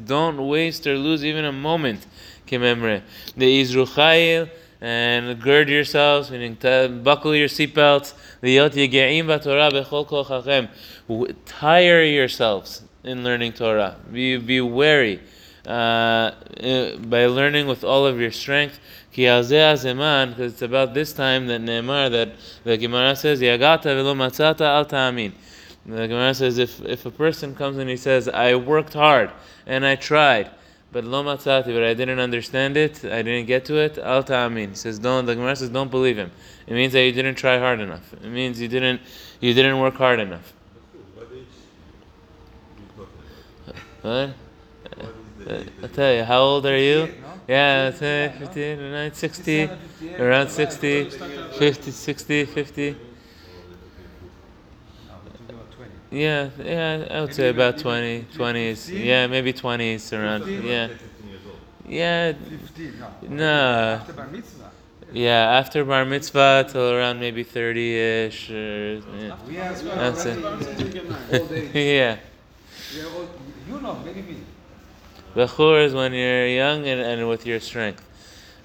don't 0.00 0.48
waste 0.48 0.86
or 0.86 0.96
lose 0.96 1.24
even 1.24 1.44
a 1.44 1.52
moment. 1.52 2.06
The 2.46 3.62
Izruchayil, 3.62 4.50
and 4.80 5.40
gird 5.40 5.68
yourselves, 5.68 6.30
meaning 6.30 6.54
buckle 7.02 7.34
your 7.34 7.48
seatbelts. 7.48 8.14
Tire 11.46 12.04
yourselves 12.04 12.82
in 13.02 13.24
learning 13.24 13.52
Torah. 13.54 13.96
Be, 14.12 14.36
be 14.36 14.60
wary 14.60 15.20
uh, 15.66 15.68
uh, 15.70 16.96
by 16.98 17.26
learning 17.26 17.66
with 17.66 17.82
all 17.84 18.06
of 18.06 18.20
your 18.20 18.30
strength. 18.30 18.78
Because 19.10 19.50
it's 19.50 20.62
about 20.62 20.92
this 20.92 21.12
time 21.14 21.46
that 21.46 21.62
Ne'emar, 21.62 22.10
that 22.10 22.32
the 22.64 22.76
Gemara 22.76 23.16
says, 23.16 23.40
Yagata 23.40 23.86
v'lo 23.86 24.14
matzata 24.14 24.60
al 24.60 24.84
ta'amin. 24.84 25.32
The 25.86 26.06
Gemara 26.06 26.34
says, 26.34 26.58
if, 26.58 26.82
if 26.82 27.06
a 27.06 27.10
person 27.10 27.54
comes 27.54 27.78
and 27.78 27.88
he 27.88 27.96
says, 27.96 28.28
I 28.28 28.54
worked 28.56 28.92
hard 28.92 29.30
and 29.66 29.86
I 29.86 29.96
tried, 29.96 30.50
but 30.92 31.04
lo 31.04 31.24
matzati, 31.24 31.66
but 31.66 31.82
I 31.82 31.94
didn't 31.94 32.18
understand 32.18 32.76
it, 32.76 33.04
I 33.06 33.22
didn't 33.22 33.46
get 33.46 33.64
to 33.66 33.76
it, 33.76 33.96
al 33.96 34.22
ta'amin. 34.22 34.70
He 34.70 34.74
says, 34.74 34.98
don't, 34.98 35.24
the 35.24 35.34
Gemara 35.34 35.56
says, 35.56 35.70
don't 35.70 35.90
believe 35.90 36.18
him. 36.18 36.30
It 36.66 36.74
means 36.74 36.92
that 36.92 37.02
you 37.02 37.12
didn't 37.12 37.36
try 37.36 37.58
hard 37.58 37.80
enough. 37.80 38.12
It 38.12 38.28
means 38.28 38.60
you 38.60 38.68
didn't, 38.68 39.00
you 39.40 39.54
didn't 39.54 39.78
work 39.78 39.94
hard 39.94 40.20
enough. 40.20 40.52
What 44.02 44.34
you 45.54 45.64
I'll 45.82 45.88
tell 45.88 46.14
you, 46.14 46.24
how 46.24 46.40
old 46.40 46.66
are 46.66 46.78
you? 46.78 47.06
58, 47.06 47.20
no? 47.20 47.26
Yeah, 47.48 47.90
Fifty- 47.90 47.98
say 47.98 48.26
no? 48.26 48.38
50, 48.38 48.76
59, 48.76 49.12
60, 49.14 49.70
around 50.18 50.46
right. 50.46 50.50
60, 50.50 51.10
Started- 51.10 51.54
50, 51.54 51.90
60, 51.90 52.44
50. 52.44 52.90
No, 52.90 52.96
we're 55.24 55.30
talking 55.30 55.50
about 55.50 55.70
20. 55.72 55.90
Yeah, 56.10 56.48
yeah, 56.64 57.06
I 57.10 57.20
would 57.20 57.34
say 57.34 57.48
about 57.50 57.74
even 57.74 57.82
20, 57.82 58.26
20s. 58.34 58.88
Yeah, 58.90 59.26
maybe 59.28 59.52
20s 59.52 60.12
around. 60.12 60.46
Yeah, 60.46 60.88
15 60.88 60.94
yeah, 61.88 62.32
no. 63.28 64.00
Yeah, 65.12 65.58
after 65.60 65.84
bar 65.84 66.04
mitzvah 66.04 66.66
till 66.68 66.90
around 66.90 67.20
maybe 67.20 67.44
30 67.44 67.94
ish. 67.96 68.50
Yeah. 68.50 69.36
That's 69.94 70.26
age. 70.26 70.38
yeah. 71.74 72.16
You 73.68 73.80
know, 73.80 74.00
maybe 74.04 74.22
me. 74.22 74.36
Bechur 75.36 75.84
is 75.84 75.92
when 75.92 76.14
you're 76.14 76.48
young 76.48 76.86
and, 76.88 76.98
and 76.98 77.28
with 77.28 77.44
your 77.44 77.60
strength. 77.60 78.02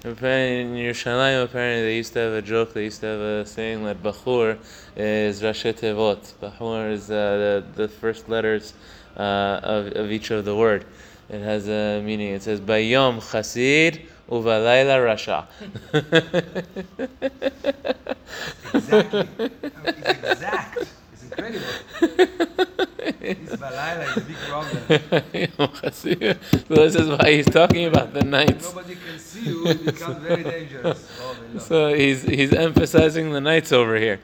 Apparently, 0.06 0.62
in 0.62 0.72
Yerushalayim, 0.72 1.44
apparently 1.44 1.82
they 1.82 1.96
used 1.96 2.14
to 2.14 2.20
have 2.20 2.32
a 2.32 2.40
joke. 2.40 2.72
They 2.72 2.84
used 2.84 3.00
to 3.00 3.06
have 3.08 3.20
a 3.20 3.46
saying 3.46 3.84
that 3.84 4.02
Bachur 4.02 4.56
is 4.96 5.42
Rashi 5.42 5.74
Tevot. 5.74 6.32
Bachur 6.40 6.90
is 6.90 7.10
uh, 7.10 7.62
the, 7.76 7.82
the 7.82 7.88
first 7.88 8.30
letters 8.30 8.72
uh, 9.18 9.60
of, 9.62 9.88
of 9.88 10.10
each 10.10 10.30
of 10.30 10.46
the 10.46 10.56
word. 10.56 10.86
It 11.28 11.42
has 11.42 11.68
a 11.68 12.00
meaning. 12.00 12.32
It 12.32 12.42
says 12.42 12.58
Bayom 12.58 13.20
Chasid 13.20 14.06
Uvalayla 14.30 14.96
Rasha. 15.04 15.46
Exactly. 18.74 19.28
It's 19.38 20.24
exact. 20.24 20.78
It's 21.12 21.22
incredible. 21.24 22.66
This 23.21 23.55
Balayla 23.55 24.09
is 24.09 24.17
a 24.17 24.21
big 24.21 24.35
problem. 24.37 25.53
Yom 25.57 25.71
Chasid. 25.81 26.39
so 26.67 26.75
this 26.75 26.95
is 26.95 27.07
why 27.07 27.31
he's 27.31 27.45
talking 27.45 27.85
about 27.85 28.13
the 28.13 28.23
nights. 28.23 28.73
Nobody 28.73 28.95
can 28.95 29.19
see 29.19 29.41
you, 29.41 29.67
it 29.67 29.85
becomes 29.85 30.17
very 30.17 30.43
dangerous. 30.43 31.07
Oh, 31.21 31.33
my 31.33 31.47
Lord. 31.47 31.61
So 31.61 31.93
he's 31.93 32.23
he's 32.23 32.53
emphasizing 32.53 33.31
the 33.31 33.41
nights 33.41 33.71
over 33.71 33.97
here. 33.97 34.19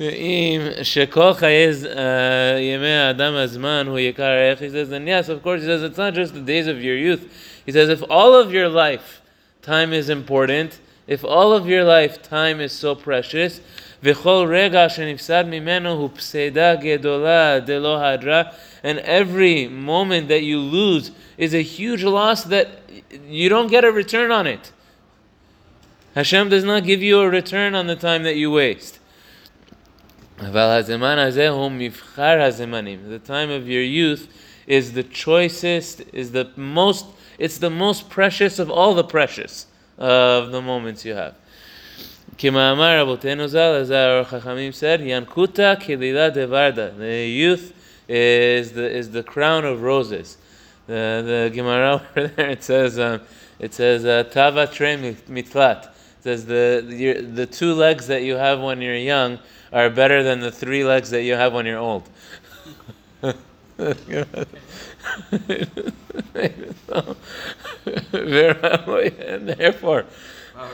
אם 0.00 0.68
שכל 0.82 1.34
חיי 1.34 1.70
uh, 1.70 2.58
ימי 2.58 2.90
האדם 2.90 3.34
הזמן 3.34 3.86
הוא 3.86 3.98
יקר 3.98 4.22
ערך, 4.22 4.58
he 4.58 4.68
says, 4.68 4.88
then 4.88 5.06
yes, 5.06 5.28
of 5.28 5.42
course, 5.42 5.60
he 5.60 5.66
says, 5.66 5.84
it's 5.84 5.98
not 5.98 6.14
just 6.14 6.34
the 6.34 6.40
days 6.40 6.66
of 6.66 6.82
your 6.82 6.96
youth. 6.96 7.32
He 7.64 7.70
says, 7.70 7.88
if 7.88 8.02
all 8.10 8.34
of 8.34 8.52
your 8.52 8.68
life, 8.68 9.22
time 9.62 9.92
is 9.92 10.08
important, 10.08 10.80
if 11.06 11.24
all 11.24 11.52
of 11.52 11.68
your 11.68 11.84
life, 11.84 12.20
time 12.22 12.60
is 12.60 12.72
so 12.72 12.96
precious, 12.96 13.60
V'chol 14.03 14.47
rega 14.47 14.87
shenifsad 14.87 15.47
mimeno 15.47 15.97
hu 15.97 16.09
pseda 16.09 16.81
gedola 16.81 17.65
delo 17.65 17.97
hadra. 17.97 18.53
And 18.83 18.99
every 18.99 19.67
moment 19.67 20.29
that 20.29 20.43
you 20.43 20.59
lose 20.59 21.11
is 21.37 21.53
a 21.53 21.61
huge 21.61 22.03
loss 22.03 22.43
that 22.45 22.69
you 23.27 23.49
don't 23.49 23.67
get 23.67 23.83
a 23.83 23.91
return 23.91 24.31
on 24.31 24.47
it. 24.47 24.71
Hashem 26.15 26.49
does 26.49 26.63
not 26.63 26.83
give 26.85 27.03
you 27.03 27.19
a 27.21 27.29
return 27.29 27.75
on 27.75 27.87
the 27.87 27.95
time 27.95 28.23
that 28.23 28.35
you 28.35 28.51
waste. 28.51 28.99
The 30.37 30.51
time 33.25 33.49
of 33.49 33.67
your 33.67 33.83
youth 33.83 34.27
is 34.65 34.93
the 34.93 35.03
choicest, 35.03 36.01
is 36.13 36.31
the 36.31 36.49
most, 36.55 37.05
it's 37.37 37.57
the 37.57 37.69
most 37.69 38.09
precious 38.09 38.59
of 38.59 38.71
all 38.71 38.95
the 38.95 39.03
precious 39.03 39.67
of 39.97 40.51
the 40.51 40.61
moments 40.61 41.03
you 41.03 41.13
have. 41.15 41.35
Kimamar 42.39 43.05
Rabotenu 43.05 43.49
Zal, 43.49 43.75
as 43.75 43.91
our 43.91 44.23
Chachamim 44.23 44.73
said, 44.73 45.01
Yankuta 45.01 45.75
Kilila 45.75 46.33
Devarda. 46.33 46.97
The 46.97 47.27
youth 47.27 47.73
is 48.07 48.71
the 48.71 48.89
is 48.89 49.11
the 49.11 49.23
crown 49.23 49.65
of 49.65 49.81
roses. 49.81 50.37
The, 50.87 51.21
the 51.25 51.51
Gemara 51.53 51.95
over 52.15 52.27
there 52.29 52.49
it 52.49 52.63
says 52.63 52.97
um, 52.97 53.19
it 53.59 53.73
says 53.73 54.05
uh, 54.05 54.23
Tava 54.23 54.67
Tre 54.67 54.95
Mitlat. 54.95 55.87
It 55.87 55.91
says 56.21 56.45
the, 56.45 56.81
the 56.87 57.19
the 57.19 57.45
two 57.45 57.73
legs 57.73 58.07
that 58.07 58.23
you 58.23 58.35
have 58.35 58.61
when 58.61 58.81
you're 58.81 58.95
young 58.95 59.39
are 59.73 59.89
better 59.89 60.23
than 60.23 60.39
the 60.39 60.51
three 60.51 60.85
legs 60.85 61.09
that 61.09 61.23
you 61.23 61.33
have 61.33 61.51
when 61.51 61.65
you're 61.65 61.77
old. 61.77 62.09
therefore 69.51 70.05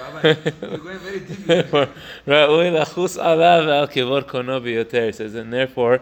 says, 5.12 5.36
and 5.36 5.54
therefore, 5.54 6.02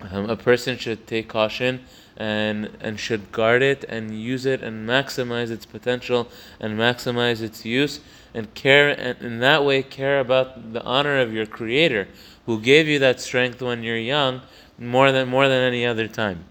um, 0.00 0.30
a 0.30 0.36
person 0.36 0.78
should 0.78 1.06
take 1.06 1.28
caution 1.28 1.80
and 2.16 2.70
and 2.80 3.00
should 3.00 3.32
guard 3.32 3.62
it 3.62 3.84
and 3.88 4.18
use 4.18 4.46
it 4.46 4.62
and 4.62 4.88
maximize 4.88 5.50
its 5.50 5.64
potential 5.64 6.28
and 6.60 6.78
maximize 6.78 7.40
its 7.40 7.64
use 7.64 8.00
and 8.34 8.52
care 8.54 8.88
and 8.88 9.20
in 9.20 9.40
that 9.40 9.64
way 9.64 9.82
care 9.82 10.20
about 10.20 10.72
the 10.72 10.82
honor 10.82 11.18
of 11.18 11.32
your 11.32 11.46
creator 11.46 12.08
who 12.46 12.60
gave 12.60 12.86
you 12.86 12.98
that 12.98 13.20
strength 13.20 13.62
when 13.62 13.82
you're 13.82 13.96
young 13.96 14.42
more 14.78 15.12
than 15.12 15.28
more 15.28 15.48
than 15.48 15.62
any 15.62 15.86
other 15.86 16.08
time. 16.08 16.44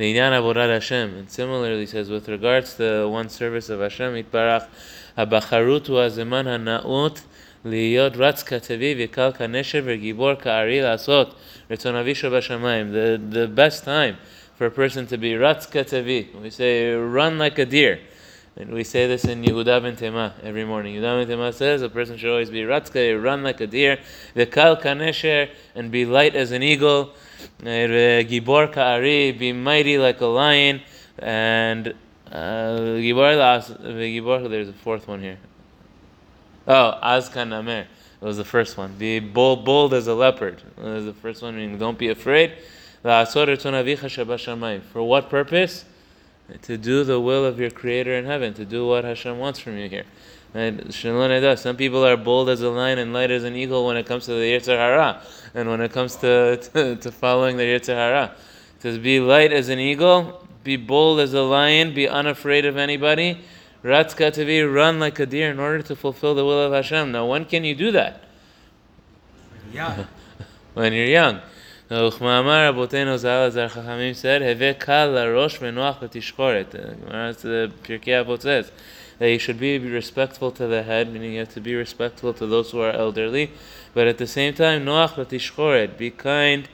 Hashem. 0.00 1.14
And 1.16 1.30
similarly, 1.30 1.86
says, 1.86 2.10
with 2.10 2.28
regards 2.28 2.74
to 2.74 3.08
one 3.08 3.28
service 3.28 3.68
of 3.68 3.80
Hashem, 3.80 4.14
Itbarach, 4.14 4.66
Habacharut 5.16 5.86
Azeman 5.88 6.46
Hanaut. 6.46 7.20
The, 7.62 7.96
the 13.30 13.48
best 13.48 13.84
time 13.84 14.16
for 14.54 14.66
a 14.66 14.70
person 14.70 15.06
to 15.06 15.18
be 15.18 15.36
ratz 15.36 15.66
katavi. 15.66 16.40
We 16.40 16.48
say 16.48 16.92
run 16.94 17.38
like 17.38 17.58
a 17.58 17.66
deer. 17.66 18.00
And 18.56 18.72
we 18.72 18.82
say 18.82 19.06
this 19.06 19.24
in 19.26 19.42
Yehuda 19.42 19.82
ben 19.82 19.96
Tema 19.96 20.34
every 20.42 20.64
morning. 20.64 20.94
Yehuda 20.94 21.20
ben 21.20 21.28
Tema 21.28 21.52
says 21.52 21.82
a 21.82 21.90
person 21.90 22.16
should 22.16 22.30
always 22.30 22.48
be 22.50 22.62
ratzke, 22.62 23.22
run 23.22 23.42
like 23.42 23.60
a 23.60 23.66
deer, 23.66 23.98
v'kal 24.34 24.80
kanesher, 24.80 25.50
and 25.74 25.90
be 25.90 26.04
light 26.06 26.34
as 26.34 26.52
an 26.52 26.62
eagle 26.62 27.14
gibor 27.60 28.72
ka'ari, 28.72 29.32
be 29.32 29.52
mighty 29.52 29.98
like 29.98 30.20
a 30.20 30.26
lion, 30.26 30.80
and 31.18 31.94
uh, 32.30 32.76
gibor 33.00 33.36
gibor. 33.78 34.48
There's 34.48 34.68
a 34.68 34.72
fourth 34.72 35.08
one 35.08 35.20
here. 35.20 35.38
Oh, 36.66 36.98
azkan 37.02 37.58
amer. 37.58 37.86
It 38.20 38.24
was 38.24 38.36
the 38.36 38.44
first 38.44 38.76
one. 38.76 38.94
Be 38.98 39.18
bold, 39.18 39.64
bold 39.64 39.94
as 39.94 40.06
a 40.06 40.14
leopard. 40.14 40.62
That 40.76 40.84
was 40.84 41.06
the 41.06 41.14
first 41.14 41.42
one. 41.42 41.56
Meaning, 41.56 41.78
don't 41.78 41.98
be 41.98 42.08
afraid. 42.08 42.52
For 43.02 45.02
what 45.02 45.30
purpose? 45.30 45.84
to 46.62 46.76
do 46.76 47.04
the 47.04 47.20
will 47.20 47.44
of 47.44 47.60
your 47.60 47.70
Creator 47.70 48.14
in 48.14 48.26
heaven, 48.26 48.54
to 48.54 48.64
do 48.64 48.86
what 48.86 49.04
Hashem 49.04 49.38
wants 49.38 49.58
from 49.58 49.78
you 49.78 49.88
here. 49.88 50.04
And 50.53 50.93
Shalom 50.93 51.31
Edah, 51.31 51.59
some 51.59 51.75
people 51.75 52.05
are 52.05 52.15
bold 52.15 52.49
as 52.49 52.61
a 52.61 52.69
lion 52.69 52.97
and 52.97 53.11
light 53.11 53.29
as 53.29 53.43
an 53.43 53.55
eagle 53.55 53.85
when 53.85 53.97
it 53.97 54.05
comes 54.05 54.25
to 54.25 54.31
the 54.31 54.53
Yetzer 54.53 54.77
Hara, 54.77 55.21
and 55.53 55.69
when 55.69 55.81
it 55.81 55.91
comes 55.91 56.15
to, 56.17 56.55
to, 56.55 56.95
to 56.95 57.11
following 57.11 57.57
the 57.57 57.63
Yetzer 57.63 57.93
Hara. 57.93 58.35
It 58.77 58.81
says, 58.81 58.97
be 58.97 59.19
light 59.19 59.51
as 59.51 59.67
an 59.67 59.79
eagle, 59.79 60.47
be 60.63 60.77
bold 60.77 61.19
as 61.19 61.33
a 61.33 61.41
lion, 61.41 61.93
be 61.93 62.07
unafraid 62.07 62.65
of 62.65 62.77
anybody. 62.77 63.41
Ratzka 63.83 64.31
to 64.33 64.45
be 64.45 64.61
run 64.63 64.99
like 64.99 65.19
a 65.19 65.25
deer 65.25 65.51
in 65.51 65.59
order 65.59 65.81
to 65.83 65.95
fulfill 65.95 66.33
the 66.33 66.45
will 66.45 66.61
of 66.61 66.71
Hashem. 66.71 67.11
Now, 67.11 67.25
when 67.25 67.45
can 67.45 67.63
you 67.63 67.75
do 67.75 67.91
that? 67.91 68.23
Yeah. 69.73 70.05
when 70.73 70.93
you're 70.93 71.05
young. 71.05 71.41
וכמאמר 71.91 72.67
רבותינו 72.67 73.17
ז"ל 73.17 73.29
הזר 73.29 73.67
חכמים 73.67 74.13
said, 74.13 74.41
הווה 74.41 74.73
קל 74.73 75.05
לראש 75.05 75.57
ונוח 75.61 76.03
לתשחורת. 76.03 76.75
Uh, 76.75 76.93
Gemara, 77.05 77.33
the 77.33 77.71
Pirkei 77.83 78.25
Avot 78.25 78.41
says 78.41 78.71
that 79.20 79.30
you 79.30 79.38
should 79.38 79.60
be, 79.60 79.78
respectful 79.78 80.50
to 80.50 80.66
the 80.66 80.82
head, 80.82 81.12
meaning 81.12 81.34
you 81.34 81.40
have 81.40 81.52
to 81.52 81.60
be 81.60 81.74
respectful 81.74 82.32
to 82.32 82.46
those 82.46 82.70
who 82.70 82.80
are 82.80 82.90
elderly, 82.90 83.50
but 83.92 84.06
at 84.06 84.16
the 84.16 84.26
same 84.26 84.54
time, 84.54 84.86
noach 84.86 85.14
latishchoret, 85.14 85.98
be 85.98 86.10
kind 86.10 86.66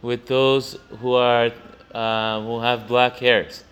with 0.00 0.26
those 0.26 0.78
who 1.00 1.14
are 1.14 1.50
uh, 1.92 2.40
who 2.42 2.60
have 2.60 2.86
black 2.86 3.16
hairs, 3.16 3.64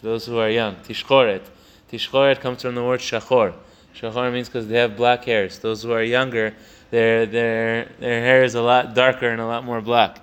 those 0.00 0.26
who 0.26 0.38
are 0.38 0.48
young. 0.48 0.76
Tishchored, 0.76 1.42
tishchored 1.90 2.38
comes 2.38 2.62
from 2.62 2.76
the 2.76 2.84
word 2.84 3.00
shachor. 3.00 3.52
Shachor 3.96 4.32
means 4.32 4.48
because 4.48 4.68
they 4.68 4.78
have 4.78 4.96
black 4.96 5.24
hairs. 5.24 5.58
Those 5.58 5.82
who 5.82 5.90
are 5.90 6.04
younger, 6.04 6.54
their 6.92 7.26
their 7.26 7.90
their 7.98 8.20
hair 8.20 8.44
is 8.44 8.54
a 8.54 8.62
lot 8.62 8.94
darker 8.94 9.28
and 9.28 9.40
a 9.40 9.46
lot 9.46 9.64
more 9.64 9.80
black. 9.80 10.20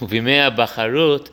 Bacharut 0.00 1.30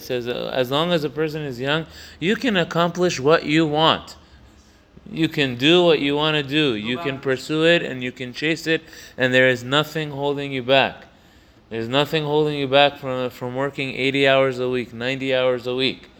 Says, 0.00 0.26
as 0.26 0.70
long 0.70 0.92
as 0.92 1.04
a 1.04 1.10
person 1.10 1.42
is 1.42 1.60
young, 1.60 1.86
you 2.18 2.34
can 2.34 2.56
accomplish 2.56 3.20
what 3.20 3.44
you 3.44 3.64
want. 3.66 4.16
You 5.08 5.28
can 5.28 5.54
do 5.54 5.84
what 5.84 6.00
you 6.00 6.16
want 6.16 6.34
to 6.36 6.42
do. 6.42 6.74
You 6.74 6.98
oh, 6.98 7.02
can 7.04 7.20
pursue 7.20 7.64
it 7.64 7.84
and 7.84 8.02
you 8.02 8.10
can 8.10 8.32
chase 8.32 8.66
it, 8.66 8.82
and 9.16 9.32
there 9.32 9.48
is 9.48 9.62
nothing 9.62 10.10
holding 10.10 10.50
you 10.52 10.64
back. 10.64 11.04
There's 11.70 11.88
nothing 11.88 12.24
holding 12.24 12.58
you 12.58 12.66
back 12.66 12.98
from, 12.98 13.30
from 13.30 13.54
working 13.54 13.94
80 13.94 14.26
hours 14.26 14.58
a 14.58 14.68
week, 14.68 14.92
90 14.92 15.34
hours 15.34 15.66
a 15.68 15.74
week, 15.74 16.10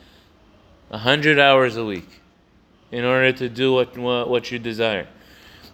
100 0.88 1.38
hours 1.38 1.76
a 1.76 1.85
week 1.85 2.20
in 2.92 3.04
order 3.04 3.32
to 3.32 3.49
do 3.49 3.73
what, 3.73 3.96
what 3.96 4.52
you 4.52 4.58
desire. 4.61 5.08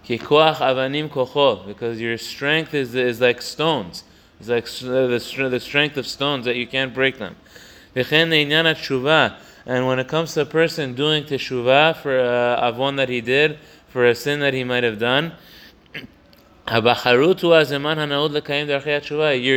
Because 0.07 2.01
your 2.01 2.19
strength 2.19 2.75
is, 2.75 2.95
is 2.95 3.21
like 3.21 3.43
stones. 3.43 4.05
It's 4.43 4.49
like 4.49 4.67
uh, 4.91 5.07
the, 5.07 5.49
the 5.51 5.61
strength 5.61 5.97
of 5.97 6.05
stones 6.05 6.47
that 6.47 6.57
you 6.57 6.67
can't 6.67 6.93
break 6.93 7.19
them. 7.19 7.37
And 7.95 9.87
when 9.87 10.01
it 10.01 10.09
comes 10.09 10.35
to 10.35 10.41
a 10.41 10.47
person 10.47 10.95
doing 10.95 11.23
teshuvah 11.23 11.99
for 11.99 12.19
uh, 12.19 12.69
avon 12.69 12.97
that 12.97 13.09
he 13.09 13.21
did, 13.21 13.61
for 13.87 14.05
a 14.05 14.17
sin 14.17 14.41
that 14.41 14.53
he 14.53 14.65
might 14.65 14.83
have 14.83 14.99
done, 14.99 15.35
your 16.73 16.83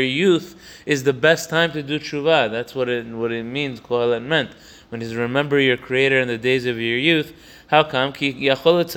youth 0.04 0.56
is 0.86 1.04
the 1.04 1.14
best 1.14 1.50
time 1.50 1.72
to 1.72 1.82
do 1.82 1.98
teshuvah. 1.98 2.52
That's 2.52 2.76
what 2.76 2.88
it 2.88 3.08
what 3.08 3.32
it 3.32 3.44
means. 3.44 3.80
Kohelet 3.80 4.22
meant 4.22 4.52
when 4.90 5.02
he's 5.02 5.16
remember 5.16 5.60
your 5.60 5.78
Creator 5.78 6.20
in 6.20 6.28
the 6.28 6.38
days 6.38 6.68
of 6.68 6.78
your 6.78 7.00
youth. 7.00 7.34
How 7.72 7.82
come? 7.82 8.14
First 8.14 8.96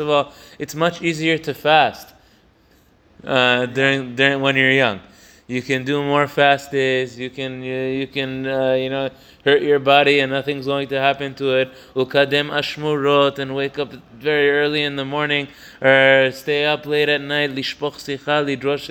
of 0.00 0.08
all, 0.08 0.32
it's 0.58 0.74
much 0.74 1.00
easier 1.00 1.38
to 1.38 1.54
fast 1.54 2.14
uh, 3.24 3.66
during, 3.66 4.14
during 4.14 4.40
when 4.40 4.56
you're 4.56 4.70
young. 4.70 5.00
You 5.48 5.62
can 5.62 5.82
do 5.82 6.02
more 6.02 6.28
fast 6.28 6.70
days. 6.70 7.18
You 7.18 7.30
can 7.30 7.62
you, 7.62 7.74
you 7.74 8.06
can 8.06 8.46
uh, 8.46 8.74
you 8.74 8.90
know 8.90 9.08
hurt 9.46 9.62
your 9.62 9.78
body 9.78 10.20
and 10.20 10.30
nothing's 10.30 10.66
going 10.66 10.88
to 10.88 11.00
happen 11.00 11.34
to 11.36 11.56
it. 11.56 11.72
Ukadem 11.94 12.50
ashmurot 12.50 13.38
and 13.38 13.54
wake 13.54 13.78
up 13.78 13.90
very 14.12 14.50
early 14.50 14.82
in 14.82 14.96
the 14.96 15.06
morning 15.06 15.48
or 15.80 16.30
stay 16.32 16.66
up 16.66 16.84
late 16.84 17.08
at 17.08 17.22
night. 17.22 17.52
Lishpoch 17.52 17.94
sicha 17.94 18.44
lidrosh 18.44 18.90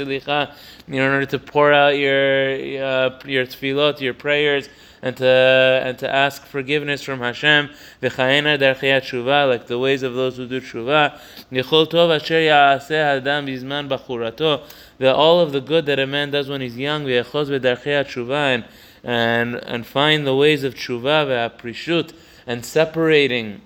in 0.87 0.99
order 0.99 1.27
to 1.27 1.37
pour 1.37 1.71
out 1.71 1.95
your 1.95 2.53
uh, 2.83 3.19
your 3.25 3.45
tefillot, 3.45 4.01
your 4.01 4.15
prayers. 4.15 4.67
And 5.01 5.15
to 5.17 5.25
and 5.25 5.99
to 5.99 6.09
ask 6.11 6.43
forgiveness 6.45 7.03
from 7.03 7.19
Hashem, 7.19 7.69
v'chayena 8.01 8.57
tshuva, 8.57 9.47
like 9.47 9.67
the 9.67 9.77
ways 9.77 10.01
of 10.01 10.15
those 10.15 10.37
who 10.37 10.47
do 10.47 10.59
tshuva. 10.59 11.19
Yechol 11.51 11.87
tov 11.87 12.15
asher 12.15 12.35
ya'aseh 12.35 13.21
bizman 13.21 13.87
bachurato, 13.87 14.63
that 14.97 15.13
all 15.13 15.39
of 15.39 15.51
the 15.51 15.61
good 15.61 15.85
that 15.85 15.99
a 15.99 16.07
man 16.07 16.31
does 16.31 16.49
when 16.49 16.61
he's 16.61 16.77
young, 16.77 17.05
tshuva, 17.05 18.31
and 18.33 18.65
and 19.03 19.55
and 19.55 19.85
find 19.85 20.25
the 20.25 20.35
ways 20.35 20.63
of 20.63 20.73
tshuva 20.73 21.27
v'aprishut, 21.27 22.13
and 22.47 22.65
separating 22.65 23.61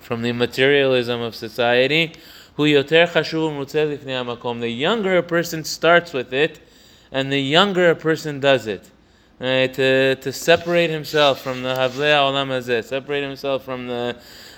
from 0.00 0.22
the 0.22 0.32
materialism 0.32 1.20
of 1.20 1.36
society. 1.36 2.14
The 2.56 2.74
younger 4.68 5.16
a 5.16 5.22
person 5.22 5.62
starts 5.62 6.12
with 6.12 6.32
it, 6.32 6.58
and 7.12 7.30
the 7.32 7.40
younger 7.40 7.90
a 7.90 7.94
person 7.94 8.40
does 8.40 8.66
it. 8.66 8.90
Right, 9.40 9.72
to, 9.74 10.16
to 10.16 10.32
separate 10.32 10.90
himself 10.90 11.40
from 11.40 11.62
the 11.62 11.74
havlei 11.74 12.12
olam 12.12 12.48
hazeh, 12.48 12.82
separate 12.82 13.22
himself 13.22 13.64
from 13.64 13.86
the 13.86 14.16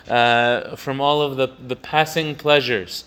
uh, 0.09 0.75
from 0.75 1.03
all 1.03 1.21
of 1.21 1.37
the, 1.37 1.49
the 1.69 1.77
passing 1.77 2.35
pleasures 2.35 3.05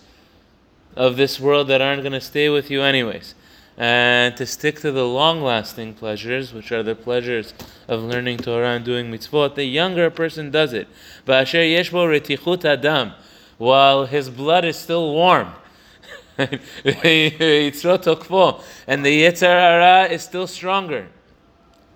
of 0.94 1.16
this 1.16 1.40
world 1.40 1.66
that 1.68 1.82
aren't 1.82 2.02
going 2.02 2.12
to 2.12 2.20
stay 2.20 2.48
with 2.48 2.70
you 2.70 2.82
anyways, 2.82 3.34
and 3.76 4.36
to 4.36 4.46
stick 4.46 4.78
to 4.82 4.92
the 4.92 5.04
long-lasting 5.04 5.94
pleasures, 5.94 6.54
which 6.54 6.70
are 6.70 6.84
the 6.84 6.94
pleasures 6.94 7.52
of 7.88 8.04
learning 8.04 8.38
Torah 8.38 8.76
and 8.76 8.84
doing 8.84 9.10
mitzvot. 9.10 9.56
The 9.56 9.64
younger 9.64 10.06
a 10.06 10.12
person 10.12 10.52
does 10.52 10.72
it, 10.72 10.86
Ba'asher 11.26 11.68
yesh 11.68 11.90
bo 11.90 12.06
retichut 12.06 12.64
adam, 12.64 13.14
while 13.58 14.06
his 14.06 14.30
blood 14.30 14.64
is 14.64 14.76
still 14.76 15.12
warm. 15.12 15.48
And 16.36 16.50
the 16.50 16.58
Yetzer 19.22 19.42
Hara 19.42 20.08
is 20.08 20.22
still 20.22 20.48
stronger. 20.48 21.06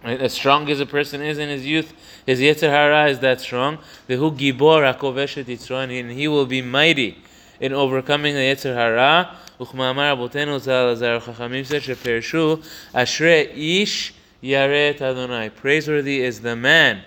Right? 0.04 0.19
As 0.19 0.34
strong 0.34 0.69
as 0.69 0.80
a 0.80 0.86
person 0.86 1.21
is 1.21 1.38
in 1.38 1.49
his 1.49 1.65
youth, 1.65 1.93
his 2.26 2.39
Yetzer 2.41 2.69
Hara 2.69 3.08
is 3.10 3.19
that 3.19 3.39
strong. 3.39 3.78
Vehu 4.10 4.38
gibor 4.38 4.84
hakovesh 4.84 5.38
et 5.38 5.45
Yitzro, 5.45 5.84
and 5.84 5.91
he- 5.91 5.99
and 5.99 6.12
he 6.12 6.28
will 6.28 6.45
be 6.45 6.62
mighty 6.62 7.17
in 7.60 7.71
overcoming 7.73 8.34
the 8.34 8.41
Yetzer 8.41 8.76
Hara. 8.76 9.38
וכמאמר 9.62 10.12
רבותינו 10.12 10.60
ז"ל 10.60 10.71
הזר 10.71 11.15
החכמים 11.15 11.63
said 11.63 11.82
שפרשו 11.82 12.58
אשרי 12.93 13.45
איש 13.56 14.13
ירא 14.43 14.89
את 14.89 15.02
אדוני. 15.02 15.49
Praiseworthy 15.62 16.19
is 16.19 16.41
the 16.41 16.56
man 16.56 17.04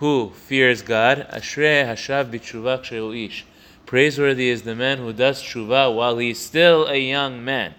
who 0.00 0.30
fears 0.48 0.82
God. 0.82 1.26
אשרי 1.28 1.80
השב 1.80 2.26
בתשובה 2.30 2.76
כשהוא 2.82 3.12
איש. 3.12 3.44
Praiseworthy 3.86 4.48
is 4.48 4.62
the 4.62 4.74
man 4.74 4.98
who 4.98 5.12
does 5.12 5.42
tshuva 5.42 5.94
while 5.94 6.16
he's 6.16 6.38
still 6.38 6.86
a 6.88 6.96
young 6.96 7.44
man. 7.44 7.74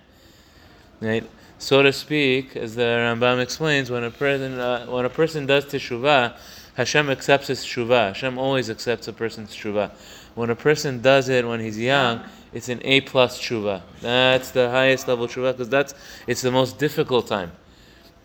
Right? 1.02 1.24
So 1.59 1.83
to 1.83 1.93
speak, 1.93 2.55
as 2.57 2.75
the 2.75 2.83
Rambam 2.83 3.41
explains, 3.41 3.91
when 3.91 4.05
a 4.05 4.11
person 4.11 4.59
uh, 4.59 4.87
when 4.87 5.05
a 5.05 5.11
person 5.11 5.47
does 5.47 5.65
teshuvah, 5.65 6.37
Hashem 6.75 7.09
accepts 7.09 7.47
his 7.47 7.61
teshuvah. 7.65 8.09
Hashem 8.09 8.37
always 8.39 8.69
accepts 8.69 9.09
a 9.09 9.13
person's 9.13 9.55
teshuvah. 9.55 9.91
When 10.35 10.51
a 10.51 10.55
person 10.55 11.01
does 11.01 11.31
it 11.31 11.49
when 11.49 11.61
he's 11.61 11.79
young, 11.79 12.23
it's 12.53 12.69
an 12.69 12.81
A 12.85 13.01
plus 13.01 13.41
teshuvah. 13.41 13.81
That's 14.03 14.51
the 14.51 14.71
highest 14.71 15.09
level 15.09 15.27
teshuvah 15.27 15.53
because 15.53 15.71
that's 15.71 15.95
it's 16.27 16.43
the 16.43 16.53
most 16.53 16.79
difficult 16.79 17.27
time 17.27 17.53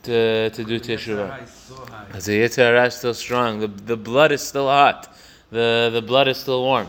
to 0.03 0.49
to 0.49 0.63
do 0.65 0.79
teshuvah. 0.79 2.13
As 2.13 2.25
the 2.25 2.41
Yetzer 2.41 2.57
Hara 2.57 2.87
is 2.87 2.95
still 2.95 3.13
strong, 3.13 3.59
the 3.59 3.67
the 3.67 3.97
blood 3.97 4.33
is 4.33 4.41
still 4.41 4.67
hot, 4.67 5.07
the 5.51 5.89
the 5.93 6.01
blood 6.01 6.27
is 6.27 6.37
still 6.37 6.63
warm. 6.63 6.87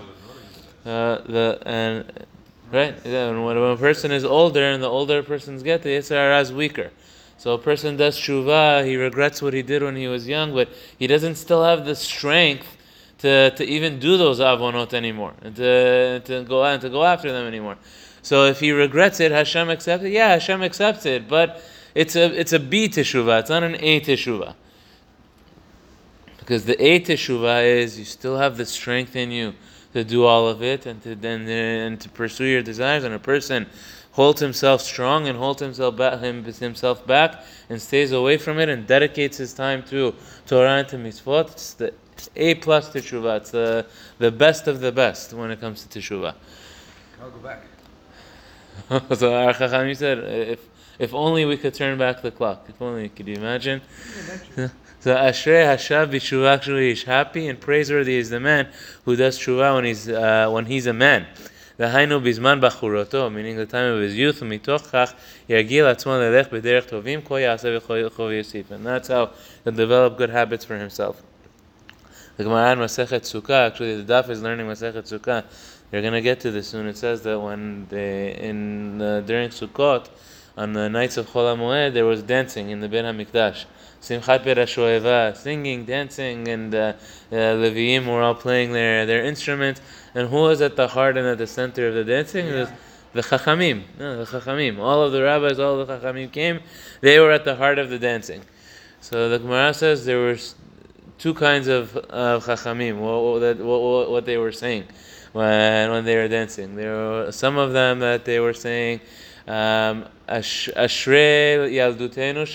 Uh, 0.85 1.18
the 1.26 1.62
and 1.64 2.26
right 2.73 2.95
when, 3.05 3.57
a 3.57 3.77
person 3.77 4.11
is 4.11 4.25
older 4.25 4.65
and 4.65 4.83
the 4.83 4.89
older 4.89 5.23
person's 5.23 5.63
get, 5.63 5.83
the 5.83 5.91
Yetzer 5.91 6.41
is 6.41 6.53
weaker. 6.53 6.91
So 7.39 7.55
a 7.55 7.59
person 7.59 7.97
does 7.97 8.19
tshuva, 8.19 8.87
he 8.87 8.97
regrets 8.97 9.43
what 9.43 9.53
he 9.53 9.63
did 9.63 9.83
when 9.83 9.97
he 9.97 10.07
was 10.07 10.29
young, 10.29 10.55
but 10.55 10.69
he 10.99 11.07
doesn't 11.07 11.35
still 11.35 11.65
have 11.65 11.85
the 11.85 11.95
strength 11.95 12.77
to, 13.19 13.51
to 13.51 13.65
even 13.65 13.99
do 13.99 14.17
those 14.17 14.41
avonot 14.41 14.95
anymore 14.95 15.35
and 15.43 15.55
to, 15.57 16.21
to 16.21 16.45
go 16.45 16.65
and 16.65 16.81
to 16.83 16.89
go 16.89 17.05
after 17.05 17.33
them 17.33 17.47
anymore. 17.47 17.77
So 18.23 18.47
if 18.47 18.61
he 18.61 18.71
regrets 18.71 19.21
it, 19.21 19.33
Hashem 19.33 19.69
accepts 19.69 20.05
it. 20.05 20.13
Yeah, 20.13 20.29
Hashem 20.29 20.63
accepts 20.63 21.07
it, 21.07 21.29
but 21.29 21.61
it's 21.95 22.17
a 22.17 22.33
it's 22.39 22.53
a 22.53 22.61
B 22.61 22.89
teshuvah. 22.89 23.41
It's 23.41 23.51
not 23.51 23.65
an 23.65 23.77
A 23.81 24.01
teshuvah. 24.01 24.55
Because 26.39 26.65
the 26.65 26.81
A 26.83 27.01
teshuvah 27.01 27.65
is 27.65 27.99
you 27.99 28.05
still 28.05 28.39
have 28.39 28.57
the 28.57 28.67
strength 28.67 29.17
in 29.17 29.31
you 29.31 29.55
to 29.92 30.05
do 30.05 30.24
all 30.24 30.48
of 30.48 30.62
it 30.62 30.87
and 30.87 31.02
to 31.02 31.14
then 31.14 31.48
and 31.48 32.00
to 32.00 32.09
pursue 32.09 32.44
your 32.44 32.62
desires. 32.62 33.05
And 33.05 33.14
a 33.14 33.18
person 33.18 33.66
holds 34.12 34.40
himself 34.40 34.81
strong 34.81 35.28
and 35.28 35.38
holds 35.38 35.61
himself 35.61 35.96
back, 35.96 36.20
him, 36.20 36.44
himself 36.44 37.07
back 37.07 37.44
and 37.68 37.81
stays 37.81 38.12
away 38.12 38.37
from 38.37 38.59
it 38.59 38.68
and 38.68 38.87
dedicates 38.87 39.37
his 39.38 39.52
time 39.52 39.83
to 39.85 40.14
Torah 40.46 40.78
and 40.78 40.88
to 40.88 40.96
mitzvot. 40.96 41.52
It's 41.52 41.74
the 41.74 41.92
A 42.37 42.55
plus 42.57 42.90
teshuvah. 42.90 43.38
It's 43.38 43.50
the 43.50 43.87
the 44.18 44.31
best 44.31 44.68
of 44.68 44.81
the 44.81 44.92
best 44.92 45.33
when 45.33 45.50
it 45.50 45.61
comes 45.61 45.85
to 45.85 45.98
teshuvah. 45.98 46.35
I'll 47.20 47.31
go 47.31 47.38
back. 47.38 47.62
so 49.16 49.35
our 49.35 49.52
Chachamim 49.52 49.96
said, 49.96 50.18
if 50.18 50.61
if 51.00 51.13
only 51.13 51.46
we 51.46 51.58
could 51.58 51.74
turn 51.74 51.98
back 51.98 52.22
the 52.22 52.32
clock. 52.32 52.65
If 52.67 52.82
only, 52.82 53.10
could 53.10 53.28
you 53.28 53.36
imagine? 53.36 53.82
So 55.00 55.15
Ashrei 55.15 55.63
Hashav 55.63 56.10
b'tshuva 56.10 56.60
kshu 56.60 56.91
ish. 56.91 57.04
Happy 57.06 57.48
and 57.48 57.60
praiseworthy 57.60 58.15
is 58.15 58.30
the 58.30 58.39
man 58.39 58.67
who 59.06 59.15
does 59.15 59.38
tshuva 59.38 59.76
when 59.76 59.86
he's 59.86 60.10
uh, 60.10 60.50
when 60.50 60.65
he's 60.65 60.88
a 60.88 60.93
man. 60.93 61.28
דהיינו 61.80 62.22
בזמן 62.22 62.60
בחורתו, 62.62 63.30
meaning 63.30 63.56
the 63.56 63.72
time 63.72 63.93
of 63.93 64.02
his 64.02 64.15
youth, 64.15 64.41
ומתוך 64.41 64.82
כך 64.82 65.13
ירגיל 65.50 65.86
עצמו 65.86 66.12
ללך 66.12 66.48
בדרך 66.52 66.86
טובים, 66.86 67.22
כה 67.22 67.39
יעשה 67.39 67.78
וכה 67.78 67.93
יוסיף. 68.34 68.72
And 68.72 68.86
that's 68.86 69.08
how 69.08 69.30
he'll 69.63 69.74
develop 69.74 70.17
good 70.17 70.32
habits 70.32 70.65
for 70.65 70.76
himself. 70.76 71.22
The 72.38 72.43
Gemara 72.43 72.74
in 72.74 72.80
Masechet 72.80 73.22
Sukkah, 73.22 73.67
actually 73.67 74.02
the 74.02 74.13
Daf 74.13 74.30
is 74.30 74.41
learning 74.41 74.65
Masechet 74.67 75.08
Sukkah. 75.08 75.43
You're 75.91 76.02
going 76.02 76.13
to 76.13 76.22
get 76.22 76.39
to 76.41 76.52
this 76.52 76.67
soon. 76.67 76.88
It 76.88 76.98
says 76.98 77.22
that 77.22 77.39
when 77.39 77.88
they, 77.89 78.36
in 78.36 79.02
uh, 79.02 79.22
during 79.22 79.50
Sukkot, 79.50 80.10
on 80.57 80.73
the 80.73 80.88
nights 80.88 81.17
of 81.17 81.29
Chol 81.31 81.57
HaMoed, 81.57 81.95
there 81.95 82.05
was 82.05 82.23
dancing 82.23 82.71
in 82.71 82.81
the 82.81 82.88
Bet 82.88 83.05
HaMikdash. 83.05 83.65
Simchat 84.01 84.45
Beit 84.45 84.59
HaShoeva, 84.59 85.37
singing, 85.37 85.85
dancing, 85.85 86.49
and 86.49 86.75
uh, 86.75 86.93
uh, 87.31 87.35
Leviim 87.35 88.07
were 88.07 88.21
all 88.21 88.35
playing 88.35 88.73
their, 88.73 89.07
their 89.07 89.25
instruments. 89.25 89.81
And 90.15 90.29
who 90.29 90.37
was 90.37 90.61
at 90.61 90.77
the 90.77 90.88
heart 90.88 91.17
and 91.17 91.27
at 91.27 91.38
the 91.38 91.47
center 91.47 91.88
of 91.88 91.95
the 91.95 92.05
dancing? 92.05 92.47
It 92.47 92.55
was 92.55 92.69
The 93.12 93.23
Chachamim. 93.23 93.83
No, 93.99 94.25
the 94.25 94.38
Chachamim. 94.38 94.79
All 94.79 95.03
of 95.03 95.12
the 95.12 95.23
rabbis, 95.23 95.59
all 95.59 95.81
of 95.81 95.87
the 95.87 95.99
Chachamim 95.99 96.33
came. 96.33 96.61
They 97.01 97.21
were 97.21 97.31
at 97.31 97.45
the 97.45 97.55
heart 97.55 97.79
of 97.79 97.91
the 97.91 97.99
dancing. 97.99 98.43
So 99.01 99.29
the 99.29 99.38
Gemara 99.38 99.75
says 99.75 100.05
there 100.05 100.19
were 100.19 100.38
two 101.19 101.35
kinds 101.35 101.69
of 101.69 101.95
uh, 101.97 102.41
Chachamim, 102.41 102.99
what, 102.99 103.59
what, 103.65 104.11
what 104.11 104.25
they 104.25 104.38
were 104.38 104.53
saying 104.53 104.85
when, 105.33 105.91
when 105.91 106.05
they 106.05 106.17
were 106.17 106.29
dancing. 106.29 106.75
There 106.75 106.95
were 106.95 107.33
some 107.33 107.59
of 107.59 107.73
them 107.73 108.01
that 108.01 108.25
they 108.25 108.41
were 108.41 108.55
saying, 108.55 109.01
um, 109.46 110.07
"Ash- 110.28 110.68
yaldutenu 110.76 112.46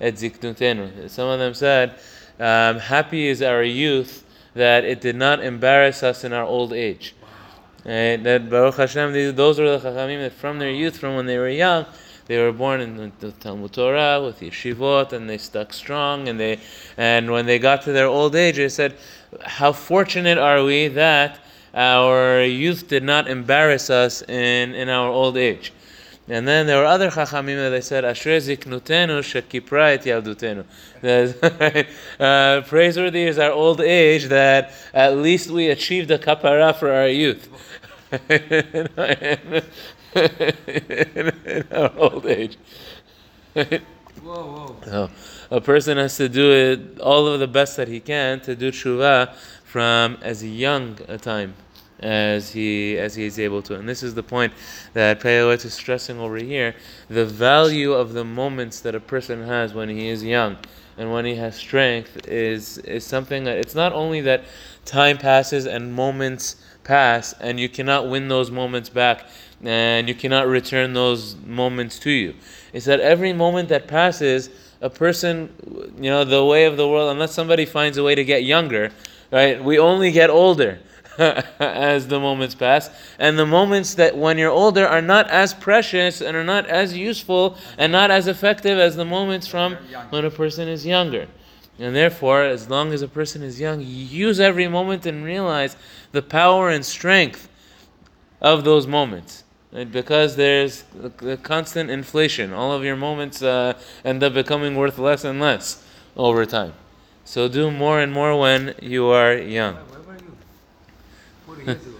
et. 0.00 1.10
Some 1.10 1.28
of 1.28 1.38
them 1.38 1.54
said, 1.54 1.94
um, 2.38 2.78
Happy 2.78 3.28
is 3.28 3.42
our 3.42 3.62
youth 3.62 4.24
that 4.54 4.84
it 4.84 5.00
did 5.00 5.16
not 5.16 5.42
embarrass 5.44 6.02
us 6.02 6.24
in 6.24 6.32
our 6.32 6.44
old 6.44 6.72
age. 6.72 7.14
And 7.84 8.24
that 8.26 8.50
Baruch 8.50 8.76
Hashem, 8.76 9.34
those 9.36 9.58
were 9.58 9.78
the 9.78 9.90
Chachamim 9.90 10.20
that 10.20 10.32
from 10.32 10.58
their 10.58 10.70
youth, 10.70 10.98
from 10.98 11.16
when 11.16 11.26
they 11.26 11.38
were 11.38 11.48
young, 11.48 11.86
they 12.26 12.38
were 12.38 12.52
born 12.52 12.80
in 12.80 13.12
the 13.20 13.32
Talmud 13.32 13.72
Torah 13.72 14.22
with 14.22 14.40
yeshivot, 14.40 15.12
and 15.12 15.28
they 15.28 15.38
stuck 15.38 15.72
strong. 15.72 16.28
And 16.28 16.38
they, 16.38 16.60
and 16.96 17.30
when 17.30 17.46
they 17.46 17.58
got 17.58 17.82
to 17.82 17.92
their 17.92 18.06
old 18.06 18.36
age, 18.36 18.56
they 18.56 18.68
said, 18.68 18.96
"How 19.42 19.72
fortunate 19.72 20.38
are 20.38 20.62
we 20.62 20.88
that 20.88 21.40
our 21.74 22.42
youth 22.42 22.88
did 22.88 23.02
not 23.02 23.28
embarrass 23.28 23.90
us 23.90 24.22
in, 24.22 24.74
in 24.74 24.88
our 24.88 25.08
old 25.08 25.36
age." 25.36 25.72
And 26.28 26.46
then 26.46 26.66
there 26.68 26.78
were 26.78 26.86
other 26.86 27.10
chachamim 27.10 27.56
that 27.56 27.70
they 27.70 27.80
said, 27.80 28.04
"Ashrei 28.04 28.38
ziknutenu 28.38 29.20
shekipra 29.20 29.94
et 29.94 30.04
yaldutenu." 30.04 30.64
Uh, 32.20 32.60
praiseworthy 32.68 33.22
is 33.22 33.38
our 33.38 33.52
old 33.52 33.80
age 33.80 34.26
that 34.26 34.72
at 34.92 35.16
least 35.16 35.50
we 35.50 35.68
achieved 35.68 36.10
a 36.10 36.18
kapara 36.18 36.76
for 36.76 36.92
our 36.92 37.08
youth. 37.08 37.48
in 40.14 41.64
our 41.72 41.92
old 41.96 42.26
age. 42.26 42.58
Whoa, 43.54 43.66
whoa. 44.22 44.76
So 44.84 45.10
a 45.50 45.60
person 45.60 45.96
has 45.96 46.16
to 46.18 46.28
do 46.28 46.52
it 46.52 47.00
all 47.00 47.26
of 47.26 47.40
the 47.40 47.48
best 47.48 47.76
that 47.76 47.88
he 47.88 48.00
can 48.00 48.40
to 48.40 48.54
do 48.54 48.70
tshuva 48.70 49.34
from 49.70 50.18
as 50.20 50.44
young 50.44 50.98
a 51.06 51.16
time 51.16 51.54
as 52.00 52.50
he 52.50 52.98
as 52.98 53.14
he 53.14 53.24
is 53.24 53.38
able 53.38 53.62
to. 53.62 53.74
And 53.76 53.88
this 53.88 54.02
is 54.02 54.14
the 54.14 54.22
point 54.22 54.52
that 54.94 55.20
Pele 55.20 55.54
Yoetz 55.54 55.64
is 55.64 55.74
stressing 55.74 56.18
over 56.18 56.38
here: 56.38 56.74
the 57.08 57.24
value 57.24 57.92
of 57.92 58.12
the 58.12 58.24
moments 58.24 58.80
that 58.80 58.94
a 58.94 59.00
person 59.00 59.44
has 59.44 59.72
when 59.72 59.88
he 59.88 60.08
is 60.08 60.24
young 60.24 60.56
and 60.98 61.12
when 61.12 61.24
he 61.24 61.36
has 61.36 61.54
strength 61.54 62.26
is 62.26 62.78
is 62.78 63.04
something 63.04 63.44
that 63.44 63.58
it's 63.58 63.74
not 63.74 63.92
only 63.92 64.20
that 64.22 64.44
time 64.84 65.18
passes 65.18 65.66
and 65.66 65.94
moments 65.94 66.56
pass 66.82 67.32
and 67.34 67.60
you 67.60 67.68
cannot 67.68 68.08
win 68.08 68.26
those 68.26 68.50
moments 68.50 68.88
back 68.88 69.28
and 69.62 70.08
you 70.08 70.14
cannot 70.14 70.46
return 70.46 70.94
those 70.94 71.36
moments 71.46 71.98
to 72.00 72.10
you. 72.10 72.34
It's 72.72 72.86
that 72.86 73.00
every 73.00 73.32
moment 73.32 73.68
that 73.68 73.86
passes, 73.86 74.48
a 74.80 74.88
person, 74.88 75.52
you 76.00 76.08
know, 76.08 76.24
the 76.24 76.44
way 76.44 76.64
of 76.64 76.76
the 76.76 76.88
world, 76.88 77.10
unless 77.10 77.32
somebody 77.32 77.66
finds 77.66 77.98
a 77.98 78.02
way 78.02 78.14
to 78.14 78.24
get 78.24 78.44
younger, 78.44 78.90
right? 79.30 79.62
We 79.62 79.78
only 79.78 80.12
get 80.12 80.30
older 80.30 80.78
as 81.18 82.08
the 82.08 82.18
moments 82.20 82.54
pass. 82.54 82.90
And 83.18 83.38
the 83.38 83.46
moments 83.46 83.94
that 83.94 84.16
when 84.16 84.38
you're 84.38 84.50
older 84.50 84.86
are 84.86 85.02
not 85.02 85.28
as 85.30 85.52
precious 85.54 86.20
and 86.20 86.36
are 86.36 86.44
not 86.44 86.66
as 86.66 86.96
useful 86.96 87.56
and 87.78 87.92
not 87.92 88.10
as 88.10 88.26
effective 88.26 88.78
as 88.78 88.96
the 88.96 89.04
moments 89.04 89.46
from 89.46 89.76
when 90.10 90.24
a 90.24 90.30
person 90.30 90.68
is 90.68 90.86
younger. 90.86 91.26
And 91.78 91.96
therefore, 91.96 92.44
as 92.44 92.68
long 92.68 92.92
as 92.92 93.00
a 93.00 93.08
person 93.08 93.42
is 93.42 93.58
young, 93.58 93.80
use 93.80 94.38
every 94.38 94.68
moment 94.68 95.06
and 95.06 95.24
realize 95.24 95.76
the 96.12 96.20
power 96.20 96.68
and 96.68 96.84
strength 96.84 97.48
of 98.40 98.64
those 98.64 98.86
moments. 98.86 99.44
Right? 99.72 99.90
Because 99.90 100.36
there's 100.36 100.84
a, 101.22 101.30
a 101.30 101.36
constant 101.36 101.90
inflation. 101.90 102.52
All 102.52 102.72
of 102.72 102.84
your 102.84 102.96
moments 102.96 103.42
uh, 103.42 103.74
end 104.04 104.22
up 104.22 104.34
becoming 104.34 104.74
worth 104.74 104.98
less 104.98 105.24
and 105.24 105.40
less 105.40 105.82
over 106.16 106.44
time. 106.44 106.74
So 107.30 107.46
do 107.46 107.70
more 107.70 108.00
and 108.00 108.12
more 108.12 108.36
when 108.36 108.74
you 108.82 109.06
are 109.06 109.34
young. 109.34 109.76
Where 109.76 110.00
were 110.00 110.14
you? 110.14 110.36
40 111.46 111.64
years 111.64 111.86
ago. 111.86 111.96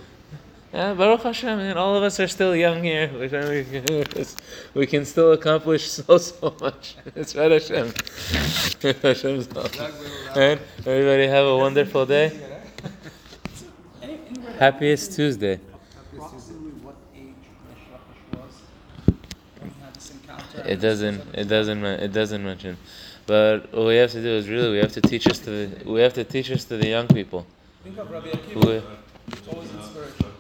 Yeah, 0.74 0.94
Baruch 0.94 1.22
Hashem, 1.22 1.56
man, 1.56 1.78
all 1.78 1.94
of 1.94 2.02
us 2.02 2.18
are 2.18 2.26
still 2.26 2.56
young 2.56 2.82
here. 2.82 3.06
We 4.74 4.86
can, 4.88 5.04
still 5.04 5.30
accomplish 5.30 5.88
so, 5.92 6.18
so 6.18 6.56
much. 6.60 6.96
It's 7.14 7.36
right, 7.36 7.52
Hashem. 7.52 7.92
Hashem's. 9.02 9.46
Right? 10.34 10.58
Everybody 10.84 11.28
have 11.28 11.46
a 11.46 11.56
wonderful 11.56 12.06
day. 12.06 12.36
Happiest 14.58 15.12
Tuesday. 15.12 15.60
Approximately 16.12 16.72
what 16.82 16.96
age 17.14 17.28
Meshach 17.68 18.02
was 18.34 18.54
had 19.80 19.94
this 19.94 20.10
encounter? 20.10 20.68
It 20.68 20.80
doesn't. 20.80 21.22
It 21.34 21.44
doesn't. 21.44 21.84
It 21.84 22.12
doesn't 22.12 22.42
mention. 22.42 22.76
But 23.30 23.72
what 23.72 23.86
we 23.86 23.94
have 23.94 24.10
to 24.10 24.20
do 24.20 24.28
is 24.28 24.48
really 24.48 24.72
we 24.72 24.78
have 24.78 24.92
to 24.94 25.00
teach 25.00 25.28
us 25.28 25.38
to 25.44 25.50
the 25.50 25.88
we 25.88 26.00
have 26.00 26.14
to 26.14 26.24
teach 26.24 26.50
us 26.50 26.64
to 26.64 26.76
the 26.76 26.88
young 26.88 27.06
people. 27.06 27.46
Think 27.84 27.96
of 27.96 28.10
Rabbi 28.10 28.26
Akiva. 28.26 28.64
We, 28.66 28.82
It's 29.28 29.46
always 29.46 29.70
inspiration. 29.70 30.26